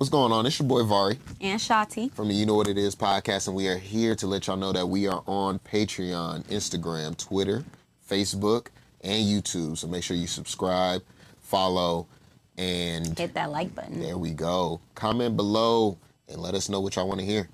[0.00, 0.46] What's going on?
[0.46, 2.10] It's your boy Vari And Shati.
[2.14, 4.56] from the You Know What It Is podcast, and we are here to let y'all
[4.56, 7.66] know that we are on Patreon, Instagram, Twitter,
[8.08, 8.68] Facebook,
[9.02, 9.76] and YouTube.
[9.76, 11.02] So make sure you subscribe,
[11.42, 12.06] follow,
[12.56, 14.00] and Hit that like button.
[14.00, 14.80] there we go.
[14.94, 15.98] Comment below
[16.30, 17.50] and let us know what y'all want to hear.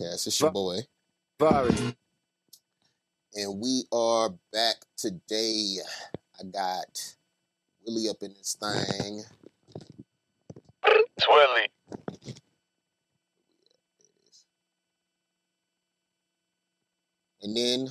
[0.00, 0.26] Podcast.
[0.26, 0.78] It's your boy.
[1.38, 1.94] Vari.
[3.34, 5.76] And we are back today.
[6.38, 7.16] I got
[7.86, 9.22] Willie up in this thing.
[11.20, 11.68] Twilly.
[17.42, 17.88] And then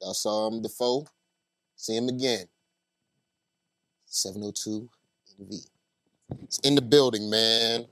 [0.00, 1.04] y'all saw him before.
[1.76, 2.46] See him again.
[4.06, 4.88] 702
[5.40, 5.66] NV.
[6.42, 7.86] It's in the building, man.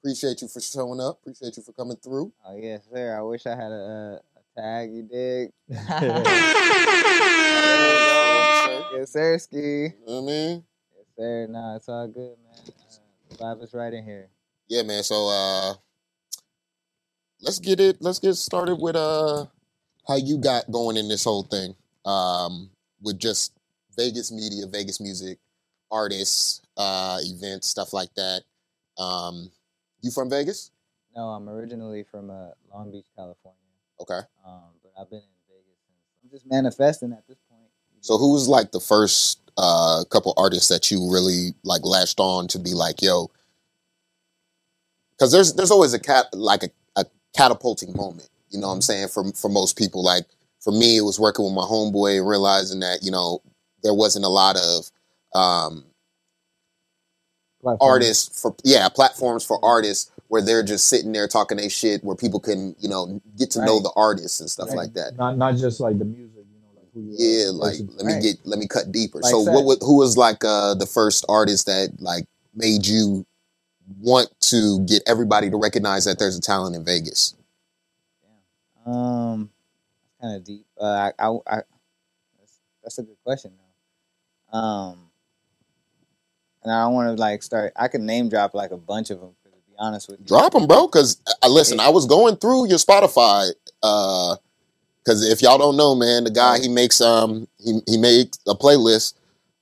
[0.00, 1.18] Appreciate you for showing up.
[1.20, 2.32] Appreciate you for coming through.
[2.46, 3.16] Oh yes, sir.
[3.18, 4.92] I wish I had a, a tag.
[4.92, 5.52] You dig?
[8.98, 9.38] Yes, sir.
[9.38, 9.56] Ski.
[9.56, 10.64] You know what I mean?
[10.96, 11.46] Yes, sir.
[11.48, 12.74] Nah, it's all good, man.
[13.30, 14.28] Uh, vibe is right in here.
[14.68, 15.04] Yeah, man.
[15.04, 15.74] So uh
[17.40, 19.46] let's get it let's get started with uh
[20.08, 21.76] how you got going in this whole thing.
[22.04, 23.52] Um with just
[23.96, 25.38] Vegas media, Vegas music,
[25.90, 28.42] artists, uh events, stuff like that.
[28.98, 29.50] Um
[30.00, 30.70] you from Vegas?
[31.16, 33.58] No, I'm originally from uh, Long Beach, California.
[34.00, 34.20] Okay.
[34.46, 36.22] Um, but I've been in Vegas since.
[36.22, 37.68] I'm just manifesting at this point.
[38.00, 38.20] So dig?
[38.20, 42.58] who was like the first uh couple artists that you really like latched on to
[42.58, 43.30] be like, yo,
[45.18, 47.04] because there's there's always a cat like a, a
[47.36, 50.02] catapulting moment, you know what I'm saying, for for most people.
[50.02, 50.26] Like
[50.60, 53.42] for me, it was working with my homeboy and realizing that, you know,
[53.82, 54.90] there wasn't a lot of
[55.34, 55.84] um
[57.60, 57.90] Platform.
[57.90, 62.16] artists for yeah, platforms for artists where they're just sitting there talking their shit where
[62.16, 64.76] people can, you know, get to know the artists and stuff Right.
[64.78, 65.16] like that.
[65.16, 68.12] Not not just like the music, you know, like who you Yeah, like let me
[68.14, 68.22] Right.
[68.22, 69.18] get let me cut deeper.
[69.20, 69.54] Like so said.
[69.54, 72.24] what, what who was like uh the first artist that like
[72.54, 73.26] made you
[74.00, 77.34] want to get everybody to recognize that there's a talent in Vegas?
[78.86, 79.50] Um,
[80.20, 80.64] kind of deep.
[80.80, 81.56] Uh, I, I, I
[82.38, 83.52] that's, that's a good question
[84.52, 84.58] though.
[84.58, 85.07] Um,
[86.62, 87.72] and I don't want to like start.
[87.76, 89.30] I could name drop like a bunch of them.
[89.44, 90.88] To be honest with you, Drop them, bro.
[90.88, 93.50] Cause I listen, I was going through your Spotify.
[93.82, 94.36] uh
[95.06, 98.54] Cause if y'all don't know, man, the guy he makes um he he makes a
[98.54, 99.14] playlist.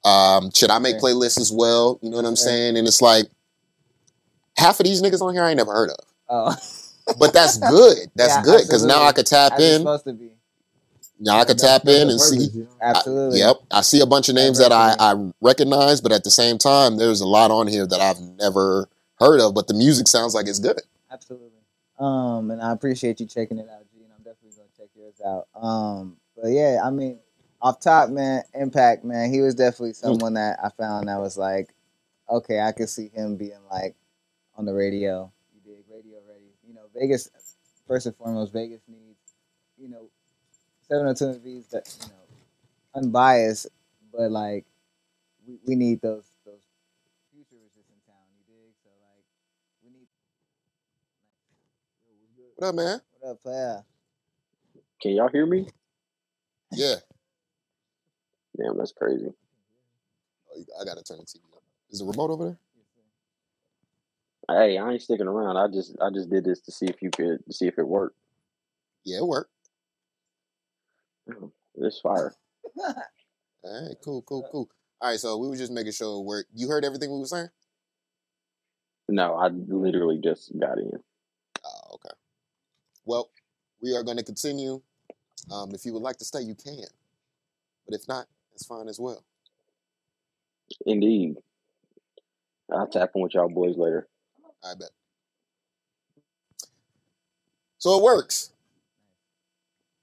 [0.05, 1.99] Um, should I make playlists as well?
[2.03, 2.77] You know what I'm saying?
[2.77, 3.27] And it's like
[4.57, 5.97] half of these niggas on here I ain't never heard of.
[6.29, 6.57] Oh,
[7.19, 7.99] But that's good.
[8.17, 9.03] That's Yeah, good because now.
[9.03, 9.81] I could tap as in.
[9.83, 10.36] supposed to be.
[11.19, 12.39] Now I could tap in and see.
[12.53, 12.69] you know?
[12.81, 13.39] I- Absolutely.
[13.39, 16.59] yep, I see a bunch of names that I, I recognize, but at the same
[16.59, 18.89] time, there's a lot on here that I've never
[19.19, 19.55] heard of.
[19.55, 20.81] But the music sounds like it's good.
[21.11, 21.51] Absolutely.
[21.99, 25.21] Um, and I appreciate you checking it out, G, and I'm definitely gonna check yours
[25.25, 25.49] out.
[25.59, 27.19] Um, but yeah, I mean,
[27.63, 31.71] off top, man, Impact, man, he was definitely someone that I found that was like,
[32.29, 33.97] okay, I could see him being like
[34.57, 35.33] on the radio.
[35.55, 36.53] You did radio ready.
[36.69, 37.31] You know, Vegas
[37.89, 39.17] first and foremost, Vegas needs,
[39.79, 40.11] you know,
[40.89, 43.67] 702 V's that, you know, unbiased,
[44.13, 44.65] but like
[45.47, 46.63] we, we need those those
[47.33, 48.73] futurists in town, you dig?
[48.83, 49.25] So like
[49.83, 50.07] we need
[52.57, 53.01] What up, man?
[53.19, 53.85] what up, player?
[55.01, 55.69] Can y'all hear me?
[56.73, 56.97] Yeah,
[58.57, 59.29] Damn, that's crazy.
[60.51, 61.63] Oh, I gotta turn the TV up.
[61.91, 62.59] Is the remote over there?
[64.49, 65.57] Hey, I ain't sticking around.
[65.57, 68.17] I just I just did this to see if you could see if it worked.
[69.05, 69.51] Yeah, it worked.
[71.75, 72.35] This fire.
[72.79, 72.95] All
[73.65, 74.69] right, cool, cool, cool.
[75.01, 77.49] All right, so we were just making sure where you heard everything we were saying.
[79.09, 80.91] No, I literally just got in.
[81.65, 82.15] Oh, okay.
[83.05, 83.31] Well,
[83.83, 84.81] we are going to continue.
[85.53, 86.87] Um, if you would like to stay, you can.
[87.87, 89.25] But if not, it's fine as well.
[90.87, 91.37] Indeed.
[92.73, 94.09] I'll tap in with y'all boys later.
[94.65, 94.91] I bet.
[97.79, 98.51] So it works.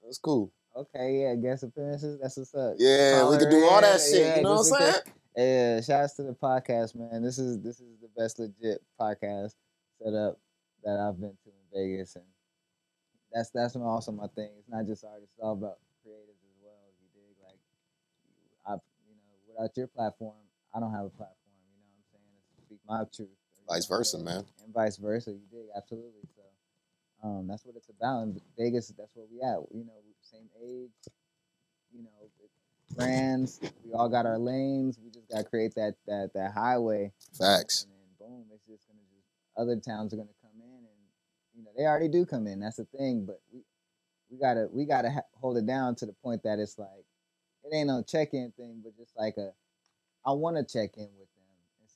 [0.02, 0.50] That's cool.
[0.76, 2.18] Okay, yeah, guest appearances.
[2.20, 2.74] That's what's up.
[2.78, 4.26] Yeah, we could do all that shit.
[4.26, 5.02] Yeah, you know what I'm saying?
[5.36, 7.22] Yeah, shouts to the podcast, man.
[7.22, 9.54] This is this is the best legit podcast
[10.02, 10.38] setup
[10.82, 12.24] that I've been to in Vegas, and
[13.32, 14.50] that's that's also my thing.
[14.58, 16.86] It's not just artists; it's all about creatives as well.
[16.98, 17.34] You dig?
[17.42, 17.58] Like,
[18.66, 18.72] I,
[19.06, 20.34] you know, without your platform,
[20.74, 21.54] I don't have a platform.
[21.54, 22.42] You know what I'm saying?
[22.56, 23.38] To speak my truth.
[23.68, 24.44] Vice versa, man.
[24.62, 25.30] And vice versa.
[25.30, 26.26] You dig absolutely.
[26.34, 26.42] So,
[27.24, 28.24] um, that's what it's about.
[28.24, 29.58] In Vegas, that's where we at.
[29.74, 30.90] You know, same age.
[31.92, 32.28] You know,
[32.96, 33.60] brands.
[33.84, 34.98] We all got our lanes.
[35.02, 37.12] We just got to create that that that highway.
[37.38, 37.84] Facts.
[37.84, 41.00] And then boom, it's just gonna just other towns are gonna come in, and
[41.56, 42.60] you know they already do come in.
[42.60, 43.62] That's the thing, but we
[44.30, 47.06] we gotta we gotta ha- hold it down to the point that it's like
[47.64, 49.52] it ain't no check in thing, but just like a
[50.26, 51.28] I want to check in with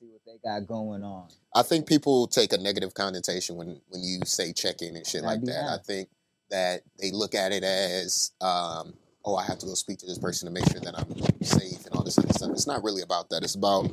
[0.00, 1.28] see what they got going on.
[1.54, 5.22] I think people take a negative connotation when when you say check in and shit
[5.22, 5.68] That'd like that.
[5.68, 6.08] I think
[6.50, 10.18] that they look at it as, um, oh, I have to go speak to this
[10.18, 12.50] person to make sure that I'm safe and all this other stuff.
[12.52, 13.42] It's not really about that.
[13.42, 13.90] It's about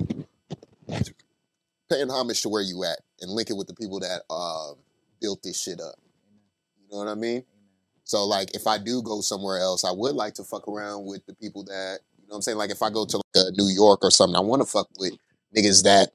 [1.90, 4.76] paying homage to where you at and link it with the people that um,
[5.20, 5.96] built this shit up.
[6.80, 7.44] You know what I mean?
[8.06, 11.26] So like if I do go somewhere else, I would like to fuck around with
[11.26, 12.58] the people that you know what I'm saying.
[12.58, 14.88] Like if I go to like, uh, New York or something, I want to fuck
[15.00, 15.18] with
[15.56, 16.10] niggas that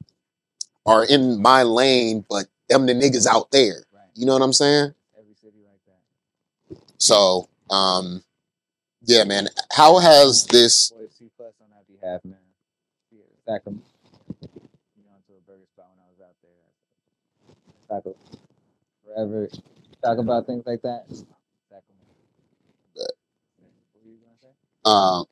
[0.87, 3.85] are in my lane, but them the niggas out there.
[3.93, 4.05] Right.
[4.15, 4.95] You know what I'm saying?
[5.19, 6.79] Every city like that.
[6.99, 8.23] So um,
[9.03, 9.49] yeah, man.
[9.73, 10.91] How has this?
[10.91, 12.37] Boy, C plus on that behalf, man.
[13.47, 13.85] Sacramento.
[14.97, 16.53] You know, into a burger spot when I was out there.
[17.89, 18.17] Taco
[19.05, 19.49] forever.
[20.05, 21.07] Talk about things like that.
[21.69, 22.15] Sacramento.
[22.95, 23.11] What
[24.05, 24.53] were you gonna say?
[24.85, 25.25] Um,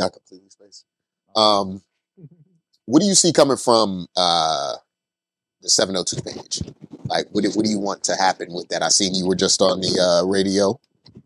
[0.00, 0.86] not completely spaced.
[1.36, 1.82] Um,
[2.86, 4.74] what do you see coming from uh,
[5.62, 6.62] the 702 page?
[7.06, 8.82] Like, what do, what do you want to happen with that?
[8.82, 10.78] I seen you were just on the uh, radio,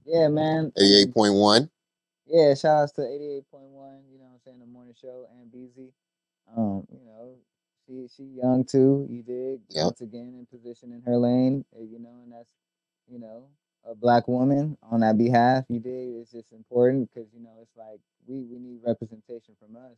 [0.04, 0.72] Yeah, man.
[0.76, 1.70] um, 88.1.
[2.26, 3.52] Yeah, shout outs to 88.1,
[4.10, 5.90] you know what I'm saying, the morning show and BZ.
[6.56, 7.34] Um, you know,
[7.86, 9.60] she she young too, you dig?
[9.70, 9.84] Yep.
[9.84, 12.50] Once again in position in her lane, you know, and that's,
[13.10, 13.44] you know,
[13.90, 16.14] a black woman on that behalf, you dig?
[16.20, 19.96] It's just important because, you know, it's like we, we need representation from us.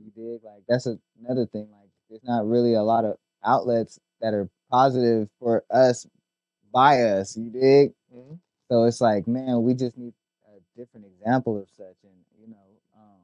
[0.00, 0.44] You dig?
[0.44, 1.68] Like that's a, another thing.
[1.72, 6.06] Like there's not really a lot of outlets that are positive for us
[6.72, 7.92] by us, you dig?
[8.14, 8.38] Mhm.
[8.70, 10.12] So it's like, man, we just need
[10.48, 12.56] a different example of such, and you know,
[12.96, 13.20] um,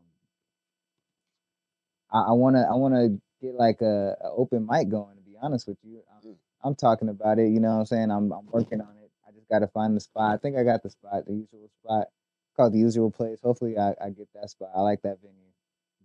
[2.11, 3.09] I, I wanna, I wanna
[3.41, 5.17] get like a, a open mic going.
[5.17, 6.37] To be honest with you, I'm, Mm.
[6.65, 7.49] I'm talking about it.
[7.51, 8.11] You know what I'm saying?
[8.11, 9.02] I'm, I'm working on it.
[9.53, 10.35] I gotta find the spot.
[10.35, 12.07] I think I got the spot, the usual spot,
[12.57, 13.39] called the usual place.
[13.43, 14.71] Hopefully, I, I get that spot.
[14.75, 15.37] I like that venue,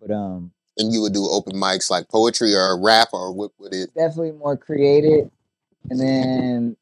[0.02, 3.74] but um, And you would do open mics like poetry or rap or what would
[3.74, 3.94] it?
[3.96, 5.30] definitely more creative,
[5.90, 6.78] and then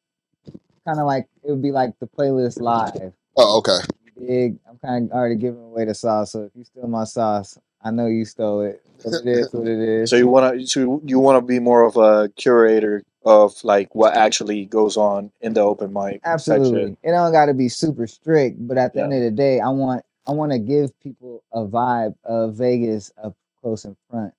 [0.86, 3.14] kind of like it would be like the playlist live.
[3.38, 3.80] Oh, okay.
[4.18, 4.58] Big.
[4.68, 6.32] I'm kind of already giving away the sauce.
[6.32, 8.82] So if you steal my sauce, I know you stole it.
[8.98, 10.10] So it is what it is.
[10.10, 13.94] So you want to so you want to be more of a curator of like
[13.96, 16.24] what actually goes on in the open mic.
[16.24, 16.56] type shit.
[16.56, 16.98] Absolutely.
[17.04, 19.06] It don't got to be super strict, but at the Yeah.
[19.06, 23.12] end of the day, I want I want to give people a vibe of Vegas
[23.22, 24.34] up close in front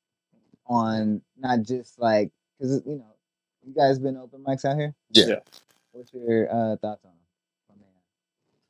[0.67, 3.15] on not just like because you know
[3.65, 4.93] you guys been open mics out here.
[5.13, 5.27] Yeah.
[5.27, 5.41] Yeah.
[5.93, 7.79] What's your uh, thoughts on them?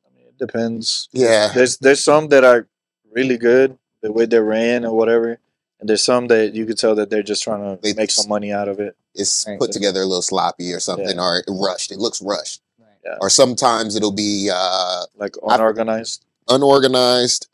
[0.05, 1.09] I mean, it depends.
[1.11, 1.49] Yeah.
[1.53, 2.67] There's there's some that are
[3.11, 5.39] really good the way they ran or whatever,
[5.79, 8.21] and there's some that you could tell that they're just trying to They make just-
[8.21, 8.95] some money out of it.
[9.15, 9.59] It's Right.
[9.59, 11.21] put together a little sloppy or something Yeah.
[11.21, 11.91] or rushed.
[11.91, 12.61] It looks rushed.
[12.79, 12.89] Right.
[13.03, 13.17] Yeah.
[13.21, 16.23] Or sometimes it'll be uh, Like I- unorganized.
[16.47, 17.47] unorganized.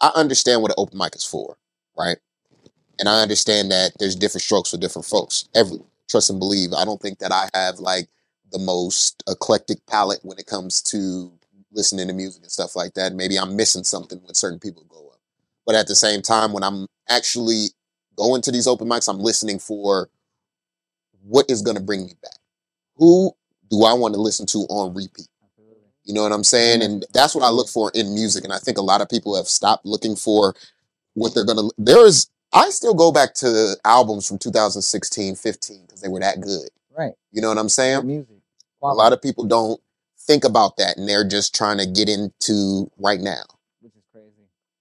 [0.00, 1.56] I understand what an open mic is for,
[1.96, 2.16] right?
[2.98, 5.44] And I understand that there's different strokes for different folks.
[5.54, 6.72] Every trust and believe.
[6.72, 8.08] I don't think that I have like
[8.50, 11.32] the most eclectic palette when it comes to
[11.72, 13.12] listening to music and stuff like that.
[13.14, 15.09] Maybe I'm missing something when certain people go up.
[15.70, 17.66] But at the same time, when I'm actually
[18.16, 20.10] going to these open mics, I'm listening for
[21.22, 22.34] what is going to bring me back.
[22.96, 23.30] Who
[23.70, 25.28] do I want to listen to on repeat?
[26.02, 26.82] You know what I'm saying?
[26.82, 28.42] And that's what I look for in music.
[28.42, 30.56] And I think a lot of people have stopped looking for
[31.14, 31.68] what they're gonna.
[31.78, 32.26] There is.
[32.52, 36.68] I still go back to albums from 2016, 15 because they were that good.
[36.98, 37.12] Right.
[37.30, 38.04] You know what I'm saying?
[38.04, 38.38] music.
[38.82, 39.80] A lot of people don't
[40.18, 43.44] think about that, and they're just trying to get into right now.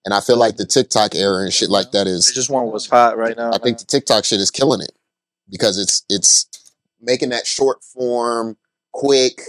[0.03, 0.13] Which is crazy.
[0.13, 2.27] And I feel like the TikTok era and shit like that is.
[2.27, 3.51] They just want what's hot right now.
[3.51, 4.91] I think the TikTok shit is killing it
[5.49, 6.47] because it's it's
[7.01, 8.57] making that short form,
[8.91, 9.41] quick,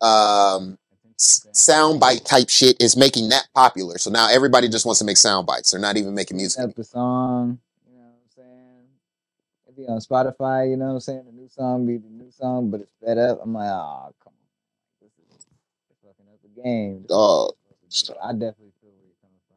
[0.00, 0.78] um,
[1.14, 3.98] s- sound bite type shit is making that popular.
[3.98, 5.70] So now everybody just wants to make sound bites.
[5.70, 6.62] They're not even making music.
[6.62, 8.84] up the song, you know what I'm saying?
[9.66, 11.24] It'd be on Spotify, you know what I'm saying?
[11.26, 13.40] The new song be the new song, but it's fed up.
[13.42, 14.48] I'm like, oh, come on.
[15.02, 15.46] This is
[15.90, 17.02] it's fucking up the game.
[17.02, 17.46] This is Dog.
[17.48, 18.18] what we're supposed to do.
[18.22, 19.56] I definitely feel where you're coming from.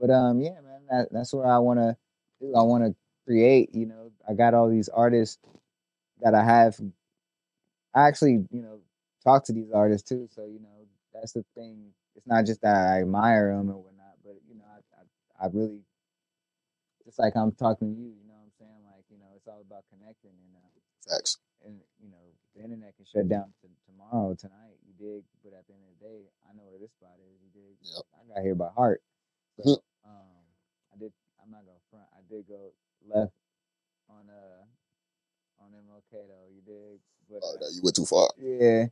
[0.00, 1.96] But um, yeah, man, that, that's where I want to
[2.40, 2.54] do.
[2.56, 2.94] I want to
[3.26, 5.38] create, you know, I got all these artists
[6.22, 6.80] that I have.
[7.94, 8.80] I actually, you know,
[9.24, 10.28] talk to these artists too.
[10.32, 10.68] So, you know,
[11.12, 14.66] that's the thing it's not just that I admire them and whatnot, but you know,
[14.68, 15.80] I, I, I really,
[17.04, 18.82] just like I'm talking to you, you know what I'm saying?
[18.84, 20.70] Like, you know, it's all about connecting and, uh,
[21.08, 21.38] Facts.
[21.64, 22.20] and you know,
[22.54, 25.24] the internet can shut down t- tomorrow, tonight, you dig?
[25.40, 27.74] But at the end of the day, I know where this spot is, you dig?
[27.80, 28.04] Yep.
[28.12, 29.00] I got here by heart.
[29.56, 30.44] So, um,
[30.92, 31.64] I did, I'm not
[32.30, 33.32] gonna front, I did go left
[34.08, 37.00] on, uh, on MLK though, you dig?
[37.28, 38.28] But, Oh, uh, no, you went too far.
[38.38, 38.86] yeah.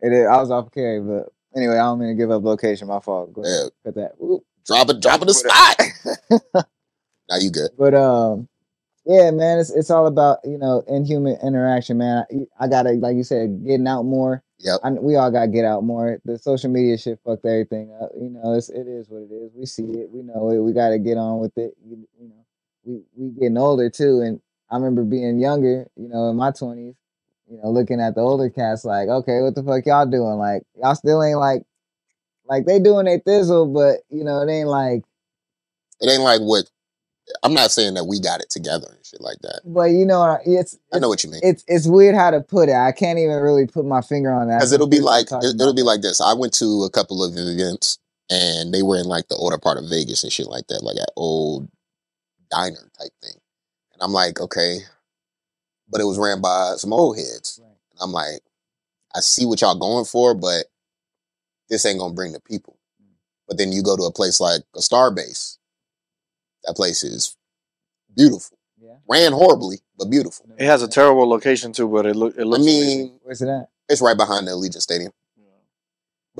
[0.00, 0.26] It is.
[0.28, 2.86] I was off carry, but anyway, I don't mean to give up location.
[2.86, 3.32] My fault.
[3.32, 3.70] Go ahead.
[3.84, 4.12] Cut that.
[4.18, 4.44] Whoop.
[4.64, 6.64] Drop it, drop it the spot.
[7.28, 7.70] now you good.
[7.76, 8.48] But um,
[9.06, 12.24] yeah, man, it's it's all about you know inhuman interaction, man.
[12.60, 14.44] I, I gotta like you said, getting out more.
[14.60, 14.80] Yep.
[14.84, 16.20] I, we all gotta get out more.
[16.24, 18.10] The social media shit fucked everything up.
[18.20, 19.50] You know, it's it is what it is.
[19.54, 20.10] We see it.
[20.10, 20.58] We know it.
[20.58, 21.74] We gotta get on with it.
[21.84, 22.37] You, you know,
[22.88, 24.40] we we getting older too, and
[24.70, 25.86] I remember being younger.
[25.96, 26.94] You know, in my twenties.
[27.50, 30.36] You know, looking at the older cats, like, okay, what the fuck y'all doing?
[30.36, 31.62] Like, y'all still ain't like,
[32.44, 35.02] like they doing their thizzle, but you know, it ain't like
[36.00, 36.68] It ain't like what.
[37.42, 39.60] I'm not saying that we got it together and shit like that.
[39.64, 41.40] But you know, it's I know what you mean.
[41.42, 42.74] it's it's weird how to put it.
[42.74, 45.68] I can't even really put my finger on that Because it'll be like it- it'll
[45.70, 46.20] about be like this.
[46.20, 47.98] I went to a couple of events
[48.30, 50.96] and they were in like the older part of Vegas and shit like that, like
[50.96, 51.68] an old
[52.50, 53.34] diner type thing.
[53.92, 54.78] And I'm like, okay,
[55.88, 57.60] but it was ran by some old heads.
[57.62, 57.72] Right.
[58.00, 58.40] I'm like,
[59.14, 60.66] I see what y'all going for, but
[61.68, 62.78] this ain't gonna bring the people.
[63.02, 63.14] Mm.
[63.48, 65.56] But then you go to a place like a Starbase.
[66.64, 67.36] That place is
[68.16, 68.58] beautiful.
[68.80, 68.94] Yeah.
[69.08, 70.46] Ran horribly, but beautiful.
[70.58, 72.62] It has a terrible location too, but it look it I looks.
[72.62, 72.98] amazing.
[72.98, 73.68] mean, Where's it at?
[73.88, 75.12] it's right behind the Allegiant Stadium.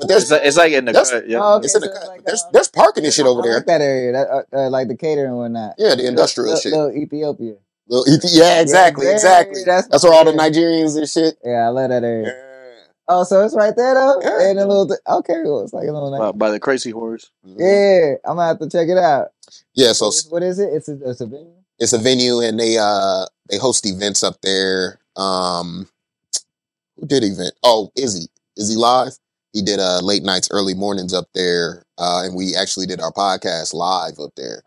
[0.01, 1.27] But it's there's like, it's like in the cut.
[1.29, 1.39] Yeah.
[1.41, 2.07] Oh, okay, it's in the so it's cut.
[2.07, 3.55] like, there's uh, there's parking and shit over there.
[3.55, 5.75] like that area, that, uh, uh, like the catering and whatnot.
[5.77, 6.71] Yeah, the industrial Little- shit.
[6.71, 7.55] little Ethiopia.
[7.87, 9.63] Little ET yeah, exactly, Yeah, exactly.
[9.65, 10.31] that's- That's where all the.
[10.33, 11.37] Nigerians and shit.
[11.43, 12.27] Yeah, I love that area.
[12.27, 12.45] Yeah.
[13.11, 14.21] Oh, so it's right there though.
[14.21, 14.49] Yeah.
[14.51, 14.87] And a little.
[14.87, 16.15] Th- okay, well, it's like a little.
[16.17, 17.31] by, by the crazy horse.
[17.43, 19.29] Yeah, I'm gonna have to check it out.
[19.73, 20.69] Yeah, so What is- what is it?
[20.73, 21.53] It's a, it's a venue.
[21.79, 24.99] it's a venue and they uh they host events up there.
[25.15, 25.89] Um
[26.99, 27.53] who did event?
[27.63, 28.27] Oh, Izzy.
[28.55, 29.17] Izzy Live.
[29.53, 31.83] He did uh late nights, early mornings up there.
[31.97, 34.63] Uh and we actually did our podcast live up there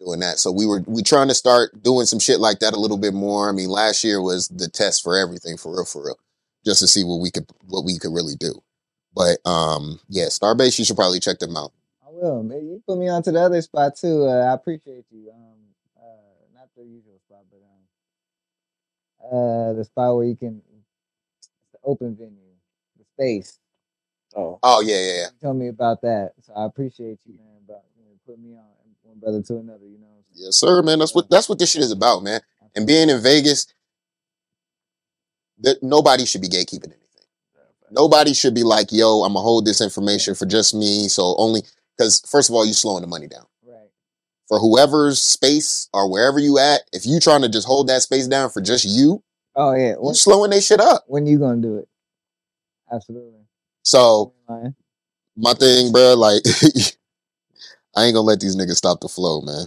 [0.00, 0.38] doing that.
[0.38, 3.14] So we were we trying to start doing some shit like that a little bit
[3.14, 3.48] more.
[3.48, 6.18] I mean, last year was the test for everything for real, for real.
[6.64, 8.62] Just to see what we could what we could really do.
[9.14, 11.72] But um yeah, Starbase, you should probably check them out.
[12.06, 12.42] I will.
[12.42, 14.24] Man, you put me on to the other spot too.
[14.24, 15.30] Uh, I appreciate you.
[15.34, 15.58] Um,
[15.96, 17.82] uh, not the usual spot, but um,
[19.24, 22.54] uh, the spot where you can, it's the open venue,
[22.98, 23.58] the space.
[24.36, 25.26] Oh, Oh yeah, yeah, yeah.
[25.42, 27.62] Told me about that, so I appreciate you, man.
[27.68, 28.64] About you know, putting me on
[29.02, 29.84] one brother to another.
[29.86, 30.06] You know.
[30.34, 30.98] Yes, sir, man.
[30.98, 32.40] That's what that's what this shit is about, man.
[32.74, 33.66] And being in Vegas,
[35.60, 37.00] that nobody should be gatekeeping anything.
[37.90, 41.62] Nobody should be like, "Yo, I'm gonna hold this information for just me." So only
[41.96, 43.90] because first of all, you're slowing the money down Right.
[44.48, 46.82] for whoever's space or wherever you at.
[46.92, 49.22] If you trying to just hold that space down for just you,
[49.54, 49.90] Oh yeah.
[49.90, 51.04] you When, slowing they shit up.
[51.06, 51.88] when you gonna do it?
[52.90, 53.43] Absolutely.
[53.84, 54.74] So You ain't lying.
[55.36, 56.42] my thing, bro, like
[57.96, 59.66] I ain't gonna let these niggas stop the flow, man.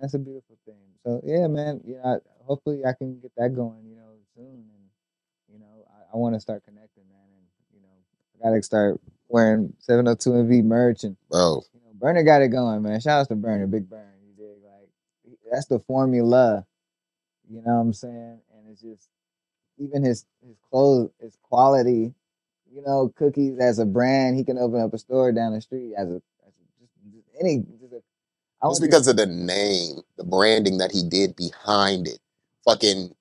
[0.00, 0.74] That's a beautiful thing.
[1.04, 1.80] So yeah, man.
[1.84, 3.84] You know, I, hopefully I can get that going.
[3.86, 4.84] You know, soon, and
[5.52, 7.18] you know, I, I want to start connecting, man.
[7.36, 12.22] And you know, I gotta start wearing 702 NV merch, and Bro, you know, Berner
[12.22, 13.00] got it going, man.
[13.00, 14.06] Shout out to Berner, Big Burn.
[14.26, 14.62] You dig?
[14.62, 16.66] Like that's the formula.
[17.48, 18.40] You know what I'm saying?
[18.54, 19.08] And it's just
[19.78, 22.12] even his his clothes, his quality.
[22.74, 25.94] You know, cookies as a brand, he can open up a store down the street
[25.96, 27.58] as a, as a just, just any.
[27.80, 28.02] Just a,
[28.60, 32.18] I It's because of the name, the branding that he did behind it.
[32.64, 33.14] Fucking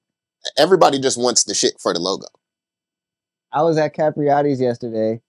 [0.57, 2.25] everybody just wants the shit for the logo.
[3.51, 5.21] I was at Capriotti's yesterday.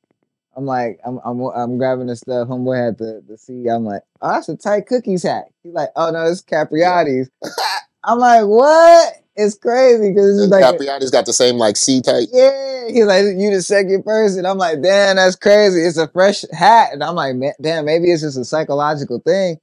[0.57, 2.49] I'm like, I'm I'm I'm grabbing the stuff.
[2.49, 3.67] Homeboy had the the C.
[3.69, 5.47] I'm like, oh, that's a tight cookies hat.
[5.63, 7.29] He's like, oh no, it's Capriotti's.
[8.05, 9.24] I'm like, what?
[9.37, 12.29] It's crazy because it's like, Capriotti's got the same like C type.
[12.33, 12.89] yeah.
[12.89, 14.45] He's like, you the second person.
[14.47, 15.81] I'm like, damn, that's crazy.
[15.81, 19.59] It's a fresh hat, and I'm like, damn, maybe it's just a psychological thing.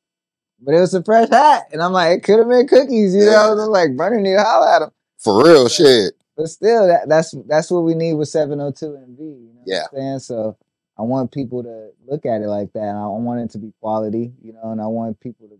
[0.59, 3.15] But it was a fresh hat, and I'm like, it could have been cookies.
[3.15, 4.89] You know, I was like, need to holler at him.
[5.19, 6.13] For real shit.
[6.35, 9.19] But still, that, that's that's what we need with 702 NV.
[9.19, 9.83] You know Yeah.
[9.91, 10.19] what I'm saying?
[10.19, 10.57] So
[10.97, 12.81] I want people to look at it like that.
[12.83, 15.57] And I want it to be quality, you know, and I want people to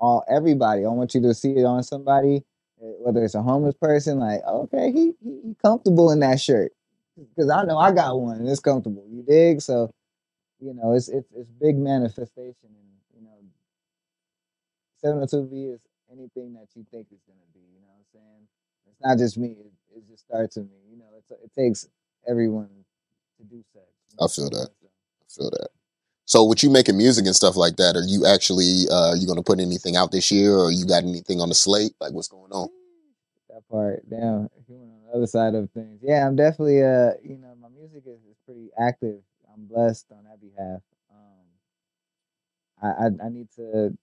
[0.00, 0.84] all everybody.
[0.84, 2.44] I want you to see it on somebody,
[3.08, 6.72] whether it's a homeless person, like, okay, he he, comfortable in that shirt.
[7.16, 9.06] Because I know I got one and it's comfortable.
[9.08, 9.62] You dig?
[9.62, 9.90] So,
[10.60, 13.40] you know, it's it's it's big manifestation and you know
[15.02, 15.80] 702V is
[16.12, 18.48] anything that you think is gonna be, you know what I'm saying?
[18.90, 19.56] It's not just me.
[19.58, 20.76] It, it just starts with me.
[20.90, 21.88] You know, it's, it takes
[22.28, 22.68] everyone
[23.38, 23.64] to do you
[24.20, 24.68] I feel that.
[24.84, 25.68] I feel that.
[26.26, 29.26] So, with you making music and stuff like that, are you actually uh, are you
[29.26, 31.92] going to put anything out this year, or you got anything on the slate?
[32.00, 32.68] Like, what's going on?
[33.58, 34.04] That part.
[34.68, 36.00] You went on the other side of things.
[36.02, 39.20] Yeah, I'm definitely uh, you know, my music is, is pretty active.
[39.54, 40.80] I'm blessed on that behalf.
[41.10, 41.46] Um,
[42.82, 43.96] I, I I need to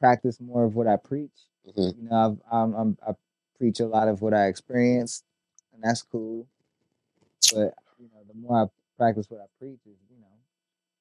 [0.00, 1.32] practice more of what I preach.
[1.66, 1.96] Mhm.
[1.96, 3.12] You know, I've, I'm, I'm I
[3.58, 5.24] preach a lot of what I experienced,
[5.72, 6.46] and that's cool.
[7.52, 8.66] But you know, the more I
[8.96, 10.36] practice what I preach, is you know,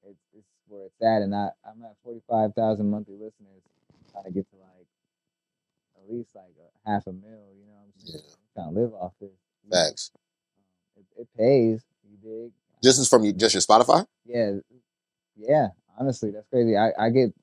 [0.09, 3.63] it's it's where it's at, and I I'm at forty five thousand monthly listeners.
[4.11, 4.76] Trying to get to like
[6.07, 7.23] at least like a half a mil.
[7.57, 8.23] You know what I'm saying?
[8.23, 8.33] Yeah.
[8.33, 9.31] I'm trying to live off this.
[9.71, 10.11] Facts.
[10.15, 11.83] Um, it, it pays.
[12.09, 12.51] You dig?
[12.81, 14.05] This is from you, just your Spotify.
[14.25, 14.57] Yeah,
[15.35, 15.67] yeah.
[15.99, 16.77] Honestly, that's crazy.
[16.77, 17.33] I, I get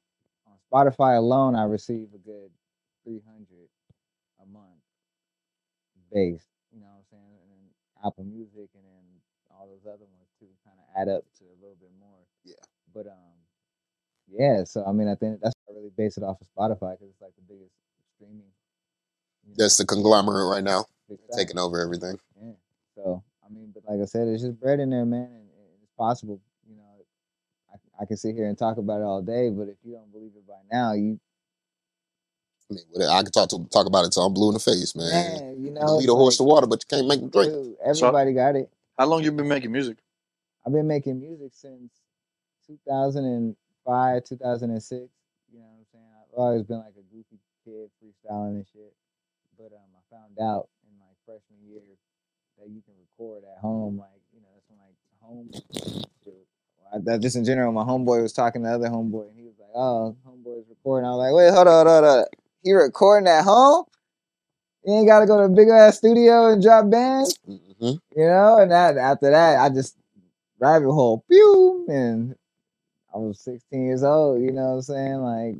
[0.46, 1.54] on Spotify alone.
[1.54, 2.50] I receive a good
[3.02, 3.68] three hundred
[4.40, 4.80] a month
[6.12, 6.46] base.
[6.72, 7.34] You know what I'm saying?
[7.42, 7.64] And then
[8.06, 9.04] Apple Music, and then
[9.50, 12.22] all those other ones too, kind of add up to a little bit more.
[12.44, 12.62] Yeah.
[12.94, 13.36] But um,
[14.30, 14.64] yeah.
[14.64, 17.20] So I mean, I think that's I really base it off of Spotify because it's
[17.20, 17.74] like the biggest
[18.14, 18.53] streaming.
[19.46, 21.36] You know, That's the conglomerate right now, big facts.
[21.36, 22.18] taking over everything.
[22.40, 22.52] Yeah.
[22.94, 25.82] So I mean, but like I said, it's just bread in there, man, and, and
[25.82, 26.40] it's possible.
[26.68, 26.82] You know,
[27.72, 30.10] I, I can sit here and talk about it all day, but if you don't
[30.12, 31.18] believe it by now, you
[32.70, 34.60] I mean, what- I could talk to talk about it till I'm blue in the
[34.60, 35.10] face, man.
[35.10, 37.20] man, you You know, can lead a horse like, to water, but you can't make
[37.20, 37.52] them drink.
[37.52, 38.70] dude, everybody got it.
[38.98, 39.98] How long you been making music?
[40.66, 41.92] I've been making music since
[42.66, 45.12] 2005, 2006.
[45.52, 46.04] You know what I'm saying?
[46.22, 48.94] I've always been like a goofy kid, freestyling and shit.
[49.58, 51.82] But um, I found out in my freshman year
[52.58, 53.98] that you can record at home.
[53.98, 55.50] Like, you know, that's when like home.
[56.92, 59.44] I, that just in general, my homeboy was talking to the other homeboy, and he
[59.44, 62.24] was like, "Oh, homeboy's recording." I was like, "Wait, hold on, hold on.
[62.62, 63.84] He recording at home?
[64.84, 68.26] You ain't got to go to a big ass studio and drop bands." hmm you
[68.26, 69.96] know, and that after that, I just
[70.60, 72.34] rabbit hole, pew, and
[73.12, 74.40] I was 16 years old.
[74.42, 75.16] You know what I'm saying?
[75.16, 75.56] Like,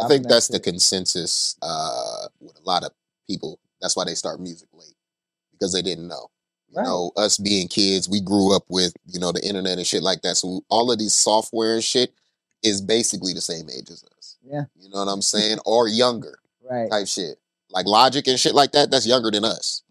[0.00, 2.92] I think that that's the consensus uh, with a lot of
[3.28, 3.60] people.
[3.80, 4.94] That's why they start music late
[5.52, 6.30] because they didn't know.
[6.68, 6.84] You Right.
[6.84, 10.22] know, us being kids, we grew up with you know the internet and shit like
[10.22, 10.36] that.
[10.36, 12.12] So all of these software and shit
[12.62, 14.36] is basically the same age as us.
[14.42, 15.58] Yeah, You know what I'm saying?
[15.64, 16.38] or younger
[16.68, 16.90] right.
[16.90, 17.38] type shit.
[17.70, 18.90] Like Logic and shit like that.
[18.90, 19.82] That's younger than us.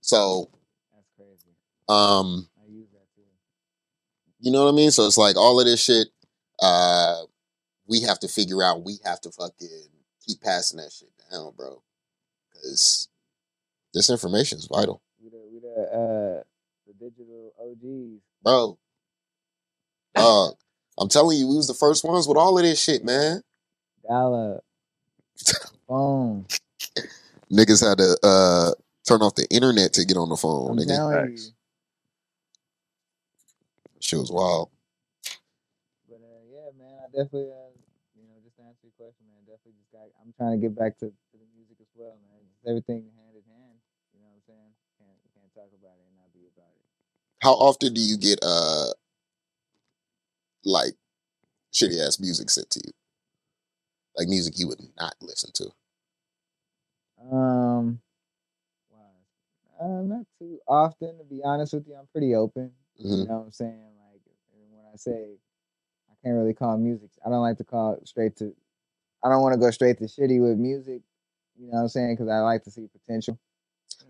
[0.00, 0.48] So,
[0.94, 1.56] That's crazy.
[1.88, 3.22] um, I use that too.
[4.40, 4.90] You know what I mean?
[4.92, 6.08] So it's like all of this shit,
[6.60, 7.22] uh,
[7.86, 8.82] we have to figure out.
[8.84, 9.88] We have to fucking
[10.24, 11.82] keep passing that shit down, bro.
[12.66, 13.08] Because
[13.94, 16.42] this information is vital, We the we the uh
[16.86, 18.20] the digital OGs.
[18.42, 18.78] bro.
[20.14, 20.54] Dog,
[20.98, 23.42] I'm telling you, we was the first ones with all of this shit, man.
[24.08, 24.64] Dial up,
[25.88, 26.46] phone.
[27.52, 28.70] Niggas had to uh,
[29.06, 30.70] turn off the internet to get on the phone.
[30.70, 30.96] I'm Nigga.
[30.96, 31.36] telling you.
[31.36, 31.52] Facts.
[34.00, 34.70] Shit was wild.
[36.08, 37.70] But uh, yeah, man, I definitely, uh,
[38.16, 40.08] you know, just to answer your question, man, definitely just got.
[40.22, 42.35] I'm trying to get back to, to the music as well, man.
[42.66, 43.78] Everything hand in hand.
[44.12, 44.72] You know what I'm saying?
[44.98, 46.82] Can't can't talk about it and not be about it.
[47.42, 48.90] How often do you get uh,
[50.64, 50.94] like
[51.72, 52.92] shitty ass music sent to you?
[54.16, 55.70] Like music you would not listen to.
[57.20, 58.00] Um,
[58.90, 61.94] wow, uh, not too often to be honest with you.
[61.94, 62.72] I'm pretty open.
[63.00, 63.18] Mhm.
[63.22, 63.80] You know what I'm saying?
[64.12, 64.20] Like
[64.70, 65.36] when I say
[66.10, 68.54] I can't really call music, I don't like to call it straight to.
[69.22, 71.02] I don't want to go straight to shitty with music.
[71.58, 72.14] You know what I'm saying?
[72.16, 73.38] Because I like to see potential.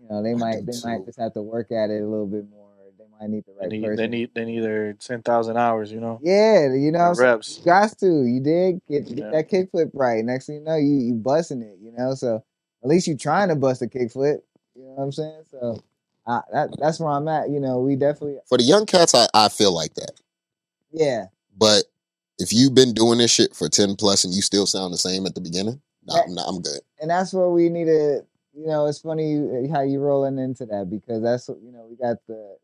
[0.01, 2.07] You know, they I might do they might just have to work at it a
[2.07, 2.67] little bit more.
[2.97, 3.97] They might need the They right need, person.
[3.97, 5.91] they need they need their ten thousand hours.
[5.91, 7.57] You know, yeah, you know, what I'm reps.
[7.59, 8.23] You got to.
[8.25, 9.29] You did get, get Yeah.
[9.31, 10.23] that kickflip right.
[10.23, 11.77] Next thing you know, you you busting it.
[11.81, 12.43] You know, so
[12.83, 14.39] at least you're trying to bust a kickflip.
[14.75, 15.43] You know what I'm saying?
[15.49, 15.79] So
[16.27, 17.49] I, that that's where I'm at.
[17.49, 20.11] You know, we definitely For the young cats, I, I feel like that.
[20.91, 21.25] yeah.
[21.57, 21.85] But
[22.39, 25.25] if you've been doing this shit for 10 plus and you still sound the same
[25.25, 26.81] at the beginning, I'm, not, I'm good.
[27.01, 30.65] and that's where we need to you know it's funny uh, how you rolling into
[30.67, 32.57] that because that's what- you know we got the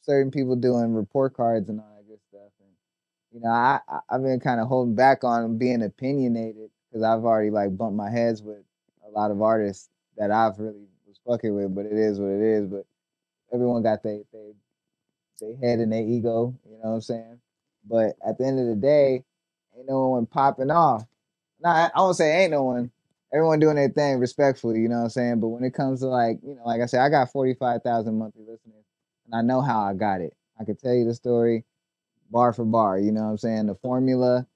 [0.00, 2.70] certain people doing report cards and all that good stuff and
[3.32, 7.24] you know i I- i've been kind of holding back on being opinionated because i've
[7.24, 8.64] already like bumped my heads with
[9.06, 12.42] a lot of artists that i've really was fucking with but it is what it
[12.42, 12.84] is but
[13.52, 14.52] everyone got they they
[15.40, 17.40] they head and their ego you know what i'm saying
[17.88, 19.24] but at the end of the day
[19.76, 21.04] ain't no one popping off
[21.62, 22.90] nah, i won't say ain't no one
[23.34, 25.40] everyone doing their thing respectfully, you know what I'm saying?
[25.40, 28.42] But when it comes to like, you know, like I said, I got 45,000 monthly
[28.42, 28.84] listeners
[29.24, 30.34] and I know how I got it.
[30.60, 31.64] I could tell you the story
[32.30, 33.66] bar for bar, you know what I'm saying?
[33.66, 34.46] The formula,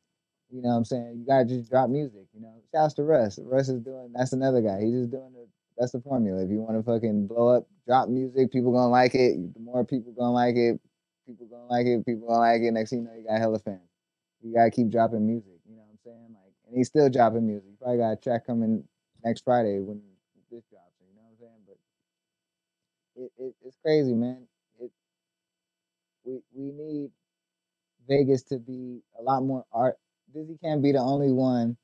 [0.50, 1.16] you know what I'm saying?
[1.18, 2.52] You gotta just drop music, you know.
[2.72, 3.38] Shouts to Russ.
[3.42, 4.80] Russ is doing that's another guy.
[4.82, 5.46] He's just doing the
[5.78, 6.42] that's the formula.
[6.42, 9.54] If you want to fucking blow up, drop music, people gonna like it.
[9.54, 10.80] The more people gonna like it,
[11.26, 12.70] people gonna like it, people gonna like it.
[12.72, 13.80] Next thing you know, you got hella fans.
[14.42, 15.60] you gotta keep dropping music.
[15.68, 16.28] You know what I'm saying?
[16.30, 17.68] Like, and he's still dropping music.
[17.70, 18.84] You probably got a track coming
[19.24, 20.00] next Friday when
[20.50, 20.94] this drops.
[21.00, 21.62] You know what I'm saying?
[21.66, 21.78] But
[23.22, 24.46] it, it it's crazy, man.
[24.80, 24.90] It
[26.24, 27.10] we we need
[28.08, 29.98] Vegas to be a lot more art.
[30.34, 31.76] Dizzy can't be the only one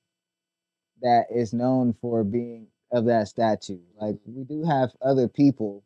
[1.01, 3.81] that is known for being of that statue.
[4.01, 5.83] Like we do have other people,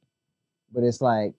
[0.73, 1.35] but it's like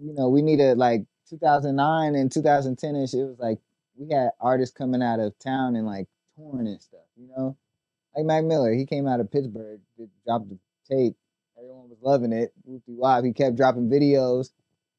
[0.00, 3.14] you know we need like 2009 and 2010 ish.
[3.14, 3.58] It was like
[3.98, 6.06] we had artists coming out of town and like
[6.36, 7.00] touring and stuff.
[7.16, 7.56] You know,
[8.14, 11.16] like Mac Miller, he came out of Pittsburgh, did, dropped the tape.
[11.58, 12.52] Everyone was loving it.
[12.86, 13.24] Wop.
[13.24, 14.50] He kept dropping videos.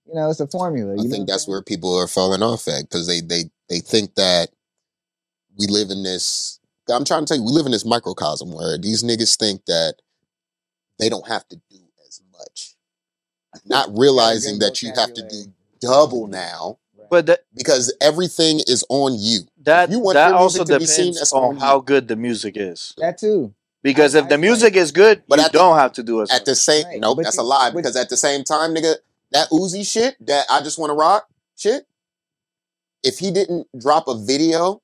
[0.07, 0.93] You know, it's a formula.
[0.93, 3.79] I think what I'm that's where people are falling off at because they they they
[3.79, 4.49] think that
[5.57, 6.60] we live in this.
[6.89, 9.95] I'm trying to tell you, we live in this microcosm where these niggas think that
[10.99, 12.75] they don't have to do as much,
[13.65, 15.45] not realizing that you have to do
[15.81, 16.79] double now.
[17.09, 19.41] But that because everything is on you.
[19.63, 21.59] that you want that also music to be seen, depends that's on on you.
[21.61, 22.93] how good the music is.
[22.97, 23.53] that too.
[23.83, 26.03] Because I- if I the like- music is good, But you the- don't have to
[26.03, 26.31] do it.
[26.31, 27.69] At the same, Right, nope, but that's you- a lie.
[27.71, 28.95] Because at the same time, nigga,
[29.31, 31.85] that Uzi shit, that I just want to rock shit.
[33.03, 34.81] If he didn't drop a video,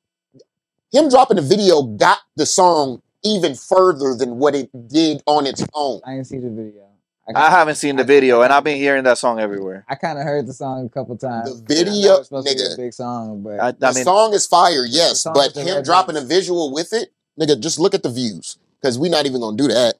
[0.91, 5.63] him dropping a video got the song even further than what it did on its
[5.73, 6.01] own.
[6.05, 6.87] I didn't see the video.
[7.33, 9.85] I haven't seen the I- video, and I've been hearing that song everywhere.
[9.87, 11.61] I kind of heard the song a couple times.
[11.63, 12.73] The I know video- it's supposed to be nigga.
[12.73, 15.85] a big song, but I, The I mean, song is fire, yes, but him red
[15.85, 18.57] dropping a visual with it, nigga, just look at the views.
[18.81, 19.95] Because we're not even gonna do that.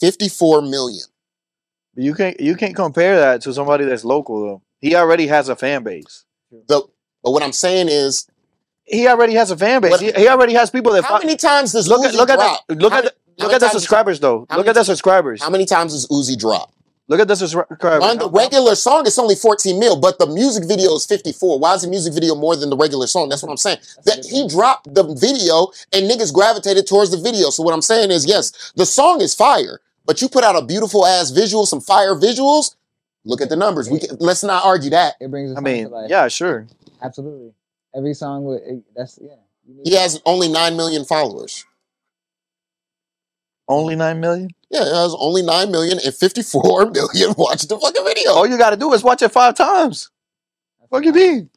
[0.00, 1.04] Fifty-four million.
[1.96, 4.62] you can't you can't compare that to somebody that's local though.
[4.80, 6.24] He already has a fan base.
[6.50, 6.82] The,
[7.24, 8.26] but what I'm saying is,
[8.88, 9.90] He already has a fan base.
[9.92, 12.16] What- He, he already has people that how fo- many times does look at Uzi
[12.16, 12.66] look at drop?
[12.68, 14.46] the, look How at the, many- how look many at the subscribers though.
[14.56, 15.42] Look at the subscribers.
[15.42, 16.72] How many times does Uzi drop?
[17.10, 18.04] Look at the subscribers.
[18.04, 21.58] On the regular song, it's only 14 mil, but the music video is 54.
[21.58, 23.30] Why is the music video more than the regular song?
[23.30, 23.78] That's what I'm saying.
[24.04, 27.48] That he dropped the video and niggas gravitated towards the video.
[27.48, 30.64] So what I'm saying is, yes, the song is fire, but you put out a
[30.66, 32.74] beautiful ass visual, some fire visuals.
[33.24, 33.88] Look at the numbers.
[33.88, 35.14] We can, let's not argue that.
[35.18, 35.56] it brings.
[35.56, 36.10] I mean, to life.
[36.10, 36.66] yeah, sure.
[37.02, 37.52] absolutely.
[37.96, 38.62] Every song with
[38.94, 39.34] that's yeah.
[39.84, 41.64] He has only nine million followers.
[43.68, 44.48] Only nine million.
[44.70, 48.32] Yeah, it has only nine million and 54 million watched the fucking video.
[48.32, 50.10] All you got to do is watch it five times.
[50.80, 51.18] that's What a you lot.
[51.18, 51.50] mean?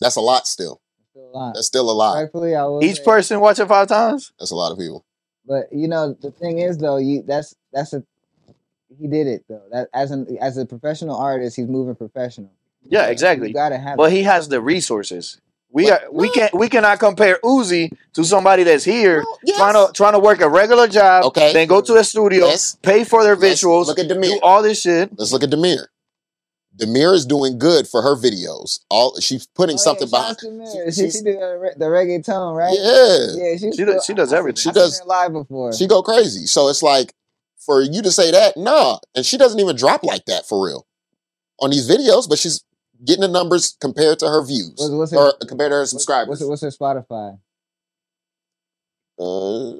[0.00, 0.80] That's a lot still.
[1.14, 1.54] That's still a lot.
[1.54, 2.14] That's still a lot.
[2.14, 4.32] Rightfully, I will Each say- person watch it five times.
[4.38, 5.04] That's a lot of people.
[5.44, 8.04] But you know, the thing is though, you that's that's a
[8.96, 9.62] he did it though.
[9.72, 12.52] That as an as a professional artist, he's moving professional.
[12.90, 13.52] Yeah, You exactly.
[13.52, 13.96] gotta have.
[13.96, 14.16] But it.
[14.16, 15.40] he has the resources.
[15.70, 19.56] We But- are we can't we cannot compare Uzi to somebody that's here Well, yes.
[19.58, 21.52] trying to trying to work a regular job, Okay.
[21.52, 24.38] then go to a studio, Let's- pay for their let's visuals, Look at do Demir.
[24.42, 25.10] all this shit.
[25.18, 25.86] Let's look at Demir.
[26.76, 28.80] Demir is doing good for her videos.
[28.88, 30.40] All she's putting Oh, something yeah, behind.
[30.40, 30.92] shout out to Mary.
[30.92, 32.72] she- She, she did the, re- the reggaeton, right?
[32.72, 33.44] Yeah.
[33.50, 33.56] yeah.
[33.58, 34.62] She, She does- she does everything.
[34.62, 35.72] She does- her live before.
[35.74, 36.46] She go crazy.
[36.46, 37.14] So it's like
[37.58, 38.98] for you to say that, nah.
[39.14, 40.86] And she doesn't even drop like that for real
[41.60, 42.62] on these videos, but she's
[43.04, 46.28] getting the numbers compared to her views What's- what's or compared to her subscribers.
[46.28, 47.38] What's, her- what's her Spotify?
[49.18, 49.70] Uh,